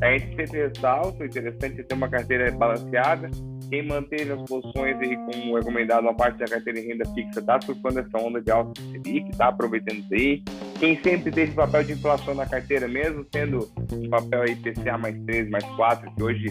a 0.00 0.12
gente 0.12 0.36
sempre 0.36 0.68
ressalta, 0.68 1.22
o 1.22 1.26
interessante 1.26 1.80
é 1.80 1.82
ter 1.82 1.94
uma 1.94 2.08
carteira 2.08 2.50
balanceada, 2.52 3.28
quem 3.68 3.86
manteve 3.86 4.32
as 4.32 4.42
posições 4.42 4.96
aí, 5.00 5.16
como 5.16 5.56
recomendado, 5.56 6.08
a 6.08 6.14
parte 6.14 6.38
da 6.38 6.46
carteira 6.46 6.78
em 6.80 6.88
renda 6.88 7.04
fixa 7.14 7.40
está 7.40 7.60
surfando 7.60 8.00
essa 8.00 8.18
onda 8.18 8.40
de 8.40 8.50
alta 8.50 8.80
Selic, 8.80 9.30
está 9.30 9.48
aproveitando 9.48 9.98
isso 9.98 10.14
aí. 10.14 10.42
Quem 10.78 10.96
sempre 11.02 11.30
teve 11.30 11.52
papel 11.52 11.84
de 11.84 11.92
inflação 11.92 12.34
na 12.34 12.46
carteira, 12.46 12.88
mesmo 12.88 13.26
sendo 13.32 13.68
um 13.92 14.08
papel 14.08 14.46
IPCA 14.46 14.96
mais 14.96 15.18
3, 15.24 15.50
mais 15.50 15.64
4, 15.64 16.14
que 16.14 16.22
hoje, 16.22 16.46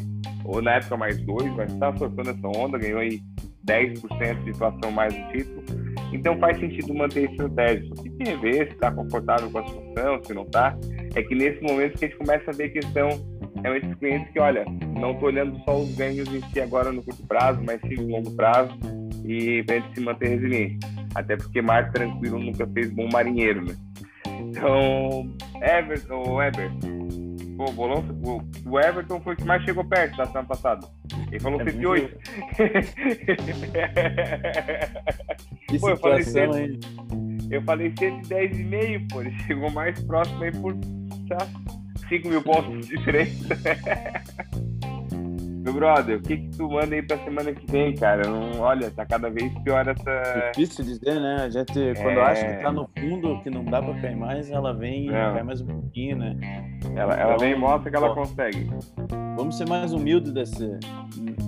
ou 0.45 0.61
na 0.61 0.75
época 0.75 0.97
mais 0.97 1.17
2, 1.21 1.55
mas 1.55 1.71
está 1.71 1.95
surfando 1.95 2.29
essa 2.29 2.47
onda, 2.47 2.77
ganhou 2.77 2.99
aí 2.99 3.19
10% 3.65 4.43
de 4.43 4.49
inflação 4.51 4.91
mais 4.91 5.13
no 5.17 5.27
título. 5.31 5.63
Então 6.13 6.37
faz 6.39 6.57
sentido 6.59 6.93
manter 6.93 7.23
esse 7.23 7.33
estratégia. 7.33 7.87
Só 7.89 8.03
tem 8.03 8.11
que 8.17 8.23
rever 8.23 8.67
se 8.67 8.73
está 8.73 8.91
confortável 8.91 9.51
com 9.51 9.59
a 9.59 9.67
situação, 9.67 10.23
se 10.23 10.33
não 10.33 10.43
está. 10.43 10.77
É 11.15 11.21
que 11.21 11.35
nesse 11.35 11.61
momento 11.61 11.97
que 11.97 12.05
a 12.05 12.07
gente 12.07 12.17
começa 12.17 12.51
a 12.51 12.53
ver 12.53 12.69
questão 12.69 13.09
é 13.73 13.77
esses 13.77 13.95
clientes 13.95 14.31
que, 14.31 14.39
olha, 14.39 14.65
não 14.99 15.11
estou 15.11 15.29
olhando 15.29 15.57
só 15.63 15.77
os 15.77 15.95
ganhos 15.95 16.27
em 16.33 16.41
si 16.51 16.59
agora 16.59 16.91
no 16.91 17.03
curto 17.03 17.25
prazo, 17.27 17.61
mas 17.65 17.79
sim 17.81 17.95
no 17.95 18.07
longo 18.07 18.35
prazo 18.35 18.77
e 19.25 19.63
para 19.63 19.81
se 19.93 20.01
manter 20.01 20.29
resiliente. 20.29 20.79
Até 21.15 21.35
porque 21.35 21.61
mar 21.61 21.91
tranquilo 21.91 22.39
nunca 22.39 22.67
fez 22.67 22.91
bom 22.91 23.07
marinheiro, 23.11 23.65
né? 23.65 23.75
Então, 24.39 25.35
Everton, 25.61 26.23
o 26.29 26.41
Eber, 26.41 26.71
o, 27.57 27.71
bolão, 27.71 28.03
o, 28.65 28.79
Everton 28.79 29.19
foi 29.21 29.33
o 29.33 29.37
que 29.37 29.43
mais 29.43 29.63
chegou 29.63 29.83
perto 29.83 30.15
da 30.17 30.25
semana 30.27 30.47
passada. 30.47 30.87
Ele 31.31 31.39
falou 31.39 31.59
é 31.61 31.69
108. 31.69 32.17
Que 35.67 35.79
pô, 35.79 35.89
eu 35.89 35.97
falei, 35.97 36.23
cento, 36.23 36.55
eu 37.49 37.61
falei 37.63 37.91
110,5, 37.91 39.07
pô. 39.11 39.21
Ele 39.21 39.31
chegou 39.39 39.71
mais 39.71 40.01
próximo 40.03 40.43
aí 40.43 40.51
por? 40.51 40.77
5 42.09 42.27
mil 42.27 42.41
pontos 42.41 42.87
de 42.87 42.97
diferença. 42.97 43.47
Meu 45.67 45.73
brother, 45.73 46.17
o 46.17 46.21
que 46.21 46.37
que 46.37 46.49
tu 46.57 46.69
manda 46.69 46.95
aí 46.95 47.01
pra 47.01 47.17
semana 47.17 47.51
que 47.51 47.69
vem, 47.69 47.93
cara? 47.93 48.25
Não, 48.25 48.61
olha, 48.61 48.89
tá 48.89 49.05
cada 49.05 49.29
vez 49.29 49.51
pior 49.65 49.85
essa... 49.85 50.51
Difícil 50.55 50.85
dizer, 50.85 51.19
né? 51.19 51.41
A 51.41 51.49
gente, 51.49 51.73
quando 52.01 52.19
é... 52.19 52.21
acha 52.21 52.55
que 52.55 52.63
tá 52.63 52.71
no 52.71 52.89
fundo, 52.97 53.41
que 53.41 53.49
não 53.49 53.65
dá 53.65 53.81
pra 53.81 53.93
cair 53.99 54.15
mais, 54.15 54.49
ela 54.49 54.73
vem 54.73 55.07
e 55.07 55.11
cai 55.11 55.43
mais 55.43 55.59
um 55.59 55.65
pouquinho, 55.65 56.19
né? 56.19 56.37
Ela, 56.95 57.15
ela 57.15 57.33
então, 57.33 57.37
vem 57.39 57.51
e 57.51 57.55
mostra 57.57 57.91
que 57.91 57.97
ela 57.97 58.15
consegue. 58.15 58.69
Vamos 59.35 59.57
ser 59.57 59.67
mais 59.67 59.91
humildes 59.91 60.31
desse, 60.31 60.79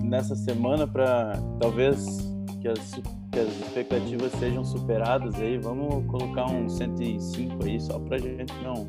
nessa 0.04 0.36
semana 0.36 0.86
pra, 0.86 1.40
talvez, 1.62 2.06
que 2.62 2.68
as, 2.68 3.02
que 3.32 3.40
as 3.40 3.48
expectativas 3.48 4.34
sejam 4.34 4.66
superadas 4.66 5.34
aí. 5.36 5.58
Vamos 5.60 6.06
colocar 6.08 6.46
um 6.52 6.68
105 6.68 7.66
aí, 7.66 7.80
só 7.80 7.98
pra 8.00 8.18
gente 8.18 8.54
não 8.62 8.86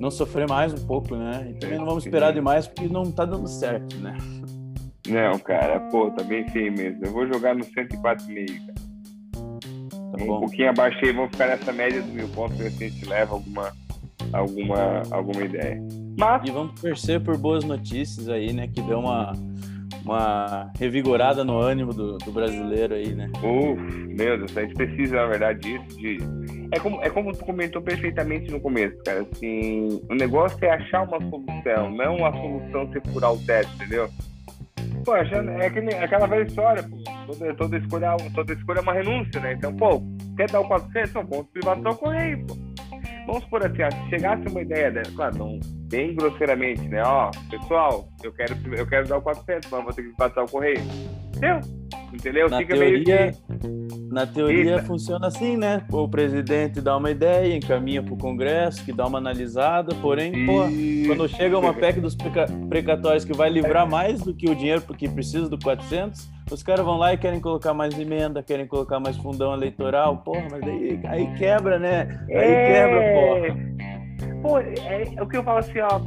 não 0.00 0.10
sofrer 0.10 0.48
mais 0.48 0.72
um 0.72 0.86
pouco, 0.86 1.14
né? 1.14 1.48
E 1.50 1.54
também 1.58 1.78
não 1.78 1.84
vamos 1.84 2.04
esperar 2.04 2.32
demais 2.32 2.66
porque 2.66 2.88
não 2.88 3.12
tá 3.12 3.26
dando 3.26 3.46
certo, 3.46 3.96
né? 3.98 4.16
Não, 5.06 5.38
cara, 5.38 5.78
pô, 5.90 6.10
tá 6.10 6.24
bem 6.24 6.48
feio 6.48 6.72
mesmo. 6.72 7.04
Eu 7.04 7.12
vou 7.12 7.26
jogar 7.26 7.54
no 7.54 7.64
104,5, 7.64 8.66
cara. 8.66 8.74
Tá 9.90 10.24
um 10.24 10.26
bom. 10.26 10.40
pouquinho 10.40 10.70
abaixo 10.70 10.98
aí, 11.04 11.12
vamos 11.12 11.30
ficar 11.30 11.48
nessa 11.48 11.70
média 11.72 12.00
dos 12.00 12.10
mil 12.12 12.28
pontos, 12.28 12.56
ver 12.56 12.70
se 12.70 12.84
a 12.84 12.88
gente 12.88 13.04
leva 13.04 13.34
alguma, 13.34 13.72
alguma, 14.32 15.02
alguma 15.10 15.42
ideia. 15.42 15.78
Mas... 16.18 16.48
E 16.48 16.50
vamos 16.50 16.80
torcer 16.80 17.20
por 17.20 17.36
boas 17.36 17.62
notícias 17.64 18.28
aí, 18.30 18.54
né? 18.54 18.68
Que 18.68 18.80
deu 18.80 19.00
uma, 19.00 19.32
uma 20.02 20.70
revigorada 20.78 21.44
no 21.44 21.58
ânimo 21.58 21.92
do, 21.92 22.16
do 22.16 22.32
brasileiro 22.32 22.94
aí, 22.94 23.14
né? 23.14 23.30
Uf, 23.36 23.98
meu 24.06 24.38
Deus, 24.38 24.56
a 24.56 24.62
gente 24.62 24.74
precisa, 24.74 25.16
na 25.16 25.26
verdade, 25.26 25.60
disso, 25.60 25.98
de 25.98 26.59
é 26.72 26.78
como, 26.78 27.02
é 27.02 27.10
como 27.10 27.32
tu 27.32 27.44
comentou 27.44 27.82
perfeitamente 27.82 28.50
no 28.50 28.60
começo, 28.60 28.96
cara. 29.04 29.26
Assim, 29.32 30.00
o 30.08 30.14
negócio 30.14 30.62
é 30.64 30.70
achar 30.70 31.02
uma 31.02 31.18
solução, 31.18 31.90
não 31.90 32.24
a 32.24 32.32
solução 32.32 32.92
ser 32.92 33.02
furar 33.12 33.32
o 33.32 33.38
teto, 33.44 33.70
entendeu? 33.74 34.08
Poxa, 35.04 35.36
é, 35.36 35.66
aquele, 35.66 35.92
é 35.92 36.04
aquela 36.04 36.26
velha 36.26 36.46
história, 36.46 36.82
pô. 36.82 36.96
Toda, 37.26 37.54
toda, 37.54 37.78
escolha, 37.78 38.16
toda 38.34 38.52
escolha 38.52 38.78
é 38.78 38.82
uma 38.82 38.92
renúncia, 38.92 39.40
né? 39.40 39.52
Então, 39.54 39.74
pô, 39.74 40.02
quer 40.36 40.50
dar 40.50 40.60
o 40.60 40.68
400? 40.68 41.14
Não, 41.14 41.26
vamos 41.26 41.46
privatizar 41.48 41.92
o 41.92 41.96
correio, 41.96 42.46
pô. 42.46 42.56
Vamos 43.26 43.44
por 43.44 43.64
assim, 43.64 43.76
se 43.76 44.10
chegasse 44.10 44.48
uma 44.48 44.62
ideia, 44.62 44.90
né? 44.90 45.02
claro, 45.14 45.38
não, 45.38 45.60
bem 45.88 46.14
grosseiramente, 46.14 46.88
né? 46.88 47.02
Ó, 47.04 47.30
pessoal, 47.50 48.08
eu 48.22 48.32
quero, 48.32 48.56
eu 48.76 48.86
quero 48.86 49.08
dar 49.08 49.18
o 49.18 49.22
400, 49.22 49.70
mas 49.70 49.84
vou 49.84 49.92
ter 49.92 50.02
que 50.02 50.08
privatizar 50.08 50.44
o 50.44 50.50
correio. 50.50 50.80
Entendeu? 51.28 51.60
Entendeu? 52.12 52.48
Na 52.48 52.58
Fica 52.58 52.74
teoria... 52.74 52.90
meio 52.90 53.04
que 53.04 53.90
na 54.10 54.26
teoria 54.26 54.72
Eita. 54.72 54.82
funciona 54.82 55.28
assim, 55.28 55.56
né? 55.56 55.82
O 55.90 56.08
presidente 56.08 56.80
dá 56.80 56.96
uma 56.96 57.10
ideia, 57.10 57.56
encaminha 57.56 58.02
para 58.02 58.12
o 58.12 58.16
Congresso, 58.16 58.84
que 58.84 58.92
dá 58.92 59.06
uma 59.06 59.18
analisada, 59.18 59.94
porém, 60.02 60.46
pô, 60.46 60.64
quando 61.06 61.28
chega 61.28 61.56
uma 61.56 61.72
PEC 61.72 62.00
dos 62.00 62.16
precatórios 62.68 63.24
que 63.24 63.32
vai 63.32 63.48
livrar 63.48 63.88
mais 63.88 64.20
do 64.20 64.34
que 64.34 64.50
o 64.50 64.54
dinheiro 64.54 64.80
porque 64.82 65.08
precisa 65.08 65.48
do 65.48 65.56
400, 65.58 66.28
os 66.50 66.62
caras 66.62 66.84
vão 66.84 66.96
lá 66.96 67.14
e 67.14 67.18
querem 67.18 67.38
colocar 67.38 67.72
mais 67.72 67.96
emenda, 67.96 68.42
querem 68.42 68.66
colocar 68.66 68.98
mais 68.98 69.16
fundão 69.16 69.54
eleitoral, 69.54 70.18
porra, 70.18 70.48
mas 70.50 70.62
aí, 70.64 71.00
aí 71.04 71.34
quebra, 71.34 71.78
né? 71.78 72.26
Aí 72.28 72.36
é... 72.36 72.72
quebra, 72.72 73.00
porra. 73.14 73.70
Pô, 74.42 74.58
é, 74.58 75.14
é 75.16 75.22
o 75.22 75.28
que 75.28 75.36
eu 75.36 75.44
falo 75.44 75.58
assim, 75.58 75.78
ó 75.80 76.00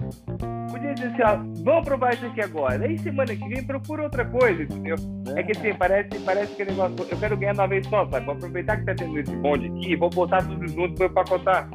dizer 0.93 1.08
assim, 1.08 1.23
ó, 1.23 1.63
vamos 1.63 1.86
provar 1.86 2.13
isso 2.13 2.25
aqui 2.25 2.41
agora. 2.41 2.86
Aí 2.86 2.97
semana 2.99 3.36
que 3.36 3.47
vem 3.47 3.63
procura 3.63 4.03
outra 4.03 4.25
coisa, 4.25 4.63
entendeu? 4.63 4.95
É, 5.36 5.39
é 5.39 5.43
que 5.43 5.51
assim, 5.51 5.73
parece, 5.73 6.19
parece 6.19 6.56
que 6.56 6.65
negócio, 6.65 6.95
eu 7.10 7.17
quero 7.17 7.38
ganhar 7.38 7.53
uma 7.53 7.67
vez 7.67 7.86
só, 7.88 8.08
sabe? 8.10 8.25
Vou 8.25 8.36
aproveitar 8.36 8.77
que 8.77 8.86
tá 8.86 8.95
tendo 8.95 9.17
esse 9.19 9.36
bonde 9.38 9.67
aqui, 9.67 9.95
vou 9.95 10.10
botar 10.10 10.41
tudo 10.43 10.67
junto 10.67 10.95
pra 10.95 11.08
empacotar. 11.08 11.69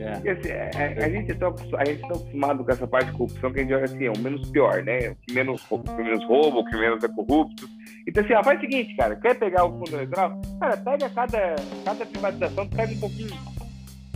É. 0.00 0.12
Porque, 0.12 0.30
assim, 0.30 0.48
é, 0.48 0.70
é, 0.74 1.04
a, 1.04 1.08
gente 1.10 1.30
é 1.30 1.34
tão, 1.34 1.54
a 1.76 1.84
gente 1.84 2.02
é 2.02 2.08
tão 2.08 2.16
acostumado 2.16 2.64
com 2.64 2.72
essa 2.72 2.86
parte 2.86 3.10
de 3.10 3.16
corrupção 3.18 3.52
que 3.52 3.60
a 3.60 3.62
gente 3.62 3.74
olha 3.74 3.84
assim, 3.84 4.06
é 4.06 4.10
o 4.10 4.18
menos 4.18 4.50
pior, 4.50 4.82
né? 4.82 5.10
O 5.10 5.16
que 5.16 5.34
menos, 5.34 5.62
o 5.70 5.78
que 5.78 6.02
menos 6.02 6.24
roubo, 6.24 6.60
o 6.60 6.64
que 6.64 6.76
menos 6.76 7.04
é 7.04 7.08
corrupto. 7.08 7.68
Então, 8.08 8.24
assim, 8.24 8.32
ó, 8.32 8.42
faz 8.42 8.58
o 8.58 8.60
seguinte, 8.62 8.96
cara, 8.96 9.14
quer 9.16 9.38
pegar 9.38 9.64
o 9.64 9.78
fundo 9.78 9.94
eleitoral? 9.94 10.40
Cara, 10.58 10.76
pega 10.78 11.10
cada, 11.10 11.56
cada 11.84 12.06
privatização, 12.06 12.66
pega 12.68 12.92
um 12.92 13.00
pouquinho. 13.00 13.59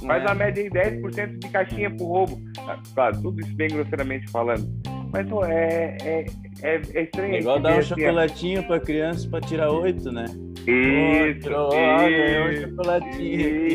Faz 0.07 0.23
é. 0.23 0.27
uma 0.27 0.35
média 0.35 0.62
em 0.62 0.71
10% 0.71 1.38
de 1.38 1.49
caixinha 1.49 1.90
pro 1.90 2.07
roubo. 2.07 2.40
Ah, 2.61 2.79
claro, 2.95 3.23
tudo 3.23 3.40
isso 3.40 3.55
bem 3.55 3.69
grosseiramente 3.69 4.31
falando. 4.31 4.69
Mas, 5.12 5.29
pô, 5.29 5.45
é, 5.45 5.97
é, 6.03 6.27
é, 6.62 6.81
é 6.95 7.03
estranho. 7.03 7.35
É 7.35 7.38
igual 7.38 7.61
dar 7.61 7.77
um 7.77 7.79
assim, 7.79 7.88
chocolatinho 7.90 8.67
pra 8.67 8.81
criança 8.81 9.29
pra 9.29 9.40
tirar 9.40 9.71
oito, 9.71 10.11
né? 10.11 10.25
Isso, 10.67 11.51
oh, 11.55 11.69
ganhou 11.69 12.49
um 12.49 12.57
chocolatinho. 12.57 13.69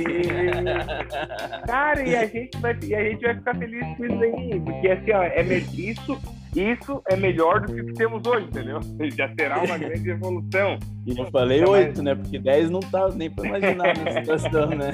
Cara, 1.66 2.02
e 2.02 2.16
a, 2.16 2.26
gente 2.26 2.58
vai, 2.60 2.78
e 2.84 2.96
a 2.96 3.04
gente 3.04 3.22
vai 3.22 3.36
ficar 3.36 3.56
feliz 3.56 3.98
com 3.98 4.06
isso 4.06 4.24
aí, 4.24 4.60
porque 4.60 4.88
assim, 4.90 5.12
ó, 5.12 5.24
é 5.24 5.44
isso, 5.44 6.22
isso 6.62 7.02
é 7.10 7.16
melhor 7.16 7.62
do 7.62 7.74
que 7.74 7.82
o 7.82 7.86
que 7.88 7.94
temos 7.94 8.26
hoje, 8.26 8.46
entendeu? 8.46 8.80
Já 9.16 9.34
será 9.34 9.64
uma 9.64 9.78
grande 9.80 10.10
evolução. 10.10 10.80
E 11.06 11.18
eu 11.18 11.26
falei 11.32 11.64
oito, 11.64 12.04
né? 12.04 12.16
Porque 12.16 12.40
dez 12.40 12.70
não 12.70 12.80
tá 12.80 13.10
nem 13.10 13.30
pra 13.30 13.48
imaginar 13.48 13.98
nessa 13.98 14.20
situação, 14.22 14.70
né? 14.70 14.92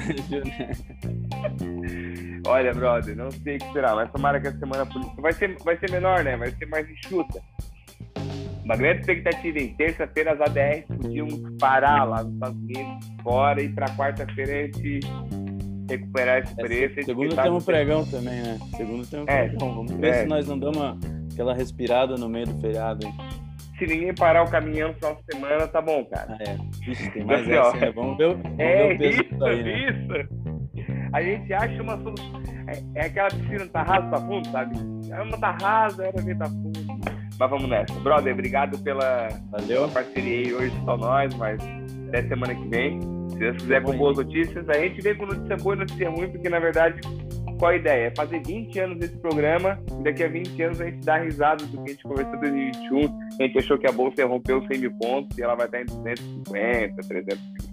Olha, 2.46 2.72
brother, 2.72 3.16
não 3.16 3.30
sei 3.30 3.56
o 3.56 3.58
que 3.58 3.72
será, 3.72 3.94
mas 3.94 4.10
tomara 4.12 4.40
que 4.40 4.48
a 4.48 4.52
semana 4.52 4.86
política 4.86 5.20
vai 5.20 5.32
ser, 5.32 5.56
vai 5.64 5.76
ser 5.76 5.90
menor, 5.90 6.22
né? 6.22 6.36
Vai 6.36 6.50
ser 6.50 6.66
mais 6.66 6.88
enxuta 6.88 7.40
uma 8.66 8.76
grande 8.76 9.00
expectativa 9.00 9.58
em 9.60 9.68
terça-feira 9.74 10.32
as 10.32 10.40
ADRs 10.40 10.86
podiam 10.86 11.28
parar 11.56 12.02
lá 12.02 12.24
nos 12.24 12.34
Estados 12.34 12.58
Unidos, 12.60 13.06
fora, 13.22 13.62
e 13.62 13.68
para 13.68 13.86
quarta-feira 13.96 14.52
a 14.52 14.62
gente 14.64 15.00
recuperar 15.88 16.42
esse 16.42 16.52
é, 16.52 16.64
preço. 16.64 17.02
Segundo 17.04 17.36
tem 17.36 17.50
um 17.50 17.60
pregão 17.60 18.04
também, 18.04 18.42
né? 18.42 18.58
Segundo 18.76 19.06
tem 19.06 19.20
um 19.20 19.24
é, 19.28 19.48
pregão. 19.48 19.74
Vamos 19.74 19.92
ver 19.92 20.08
é. 20.08 20.22
se 20.22 20.26
nós 20.26 20.48
não 20.48 20.58
damos 20.58 20.76
uma, 20.78 20.98
aquela 21.36 21.52
respirada 21.52 22.16
no 22.16 22.28
meio 22.28 22.46
do 22.46 22.58
feriado. 22.60 23.06
Hein? 23.06 23.12
Se 23.78 23.86
ninguém 23.86 24.14
parar 24.14 24.42
o 24.42 24.50
caminhão 24.50 24.88
no 24.88 24.94
final 24.94 25.16
de 25.16 25.34
semana, 25.34 25.68
tá 25.68 25.82
bom, 25.82 26.02
cara. 26.06 26.38
Ah, 26.40 26.44
é. 26.48 26.90
Ixi, 26.90 27.10
tem 27.10 27.24
mais 27.24 27.46
então, 27.46 27.68
essa, 27.68 27.76
né? 27.76 27.92
Vamos 27.92 28.16
ver, 28.16 28.34
vamos 28.34 28.58
é, 28.58 28.94
ver 28.94 28.94
o 28.94 28.98
peso 28.98 29.22
isso, 29.22 29.44
aí, 29.44 29.62
né? 29.62 29.90
isso. 29.90 31.10
A 31.12 31.22
gente 31.22 31.52
acha 31.52 31.82
uma 31.82 31.96
solução. 31.98 32.42
É, 32.68 33.00
é 33.00 33.06
aquela 33.06 33.28
piscina 33.28 33.66
tá 33.66 33.82
rasa, 33.82 34.08
tá 34.08 34.16
fundo, 34.18 34.48
sabe? 34.48 34.76
É 35.10 35.22
uma 35.22 35.38
tá 35.38 35.56
rasa, 35.60 36.06
era 36.06 36.22
ver 36.22 36.38
tá 36.38 36.46
fundo. 36.46 36.86
Mas 37.38 37.50
vamos 37.50 37.68
nessa. 37.68 38.00
Brother, 38.00 38.32
obrigado 38.32 38.78
pela, 38.78 39.28
pela 39.66 39.88
parceria 39.88 40.38
aí 40.38 40.54
hoje, 40.54 40.74
só 40.86 40.96
nós, 40.96 41.34
mas 41.34 41.60
até 42.08 42.22
semana 42.22 42.54
que 42.54 42.68
vem. 42.68 42.98
Se 43.28 43.36
Deus 43.36 43.56
quiser 43.58 43.82
com 43.82 43.96
boas 43.98 44.16
notícias, 44.16 44.66
a 44.70 44.78
gente 44.78 45.02
vem 45.02 45.14
com 45.16 45.26
notícia 45.26 45.56
boa 45.58 45.74
e 45.74 45.78
notícia 45.80 46.08
ruim, 46.08 46.30
porque 46.30 46.48
na 46.48 46.58
verdade, 46.58 46.98
qual 47.58 47.72
a 47.72 47.76
ideia? 47.76 48.06
É 48.06 48.12
fazer 48.14 48.42
20 48.44 48.78
anos 48.78 48.98
desse 48.98 49.16
programa 49.16 49.78
e 49.98 50.04
daqui 50.04 50.24
a 50.24 50.28
20 50.28 50.62
anos 50.62 50.80
a 50.80 50.84
gente 50.84 51.04
dá 51.04 51.18
risada 51.18 51.64
do 51.64 51.82
que 51.82 51.90
a 51.90 51.92
gente 51.92 52.02
conversou 52.02 52.34
em 52.34 52.40
2021. 52.40 53.18
A 53.40 53.42
gente 53.42 53.58
achou 53.58 53.78
que 53.78 53.86
a 53.86 53.92
bolsa 53.92 54.20
ia 54.20 54.26
romper 54.26 54.54
os 54.54 54.66
100 54.66 54.78
mil 54.78 54.92
pontos 54.98 55.36
e 55.38 55.42
ela 55.42 55.54
vai 55.54 55.66
estar 55.66 55.80
em 55.80 55.86
250, 55.86 57.02
350 57.08 57.66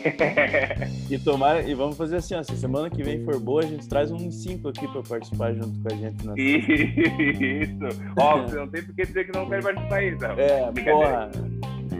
e 1.10 1.18
tomara, 1.18 1.62
e 1.62 1.74
vamos 1.74 1.96
fazer 1.96 2.16
assim, 2.16 2.34
ó, 2.34 2.42
se 2.42 2.56
semana 2.56 2.88
que 2.88 3.02
vem 3.02 3.22
for 3.24 3.38
boa, 3.38 3.62
a 3.62 3.66
gente 3.66 3.88
traz 3.88 4.10
uns 4.10 4.42
cinco 4.42 4.68
aqui 4.68 4.88
para 4.88 5.02
participar 5.02 5.52
junto 5.54 5.80
com 5.80 5.92
a 5.92 5.96
gente. 5.96 6.26
Na... 6.26 6.34
Isso! 6.36 8.00
Ó, 8.18 8.42
você 8.42 8.56
não 8.56 8.68
tem 8.68 8.82
por 8.82 8.94
que 8.94 9.02
dizer 9.02 9.24
que 9.24 9.36
não 9.36 9.48
quer 9.48 9.62
participar 9.62 9.96
aí, 9.96 10.16
não. 10.18 10.30
É, 10.30 10.72
porra. 10.90 11.30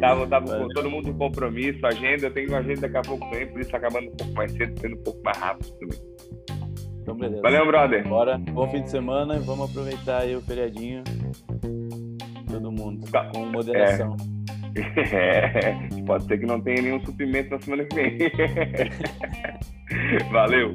Tava, 0.00 0.26
tava 0.26 0.58
com 0.58 0.68
todo 0.68 0.88
mundo 0.88 1.12
com 1.12 1.18
compromisso, 1.18 1.84
agenda, 1.84 2.26
eu 2.26 2.32
tenho 2.32 2.48
uma 2.48 2.58
agenda 2.58 2.80
daqui 2.80 2.96
a 2.96 3.02
pouco 3.02 3.28
também, 3.28 3.46
por 3.48 3.60
isso 3.60 3.76
acabando 3.76 4.08
um 4.08 4.16
pouco 4.16 4.32
mais 4.32 4.52
cedo, 4.52 4.80
sendo 4.80 4.96
um 4.96 5.02
pouco 5.02 5.22
mais 5.22 5.36
rápido 5.36 5.70
também. 5.78 5.98
Então, 7.00 7.16
beleza. 7.16 7.42
Valeu, 7.42 7.66
brother. 7.66 8.06
Bora, 8.06 8.38
bom 8.38 8.68
fim 8.68 8.82
de 8.82 8.90
semana 8.90 9.36
e 9.36 9.40
vamos 9.40 9.70
aproveitar 9.70 10.22
aí 10.22 10.36
o 10.36 10.40
feriadinho. 10.40 11.02
Todo 12.50 12.72
mundo, 12.72 13.10
tá. 13.10 13.30
com 13.32 13.46
moderação. 13.46 14.16
É. 14.36 14.40
É, 14.72 15.76
pode 16.06 16.24
ser 16.26 16.38
que 16.38 16.46
não 16.46 16.60
tenha 16.60 16.80
nenhum 16.80 17.04
suprimento 17.04 17.50
na 17.50 17.60
semana 17.60 17.84
que 17.84 17.94
vem. 17.96 18.18
Valeu! 20.30 20.72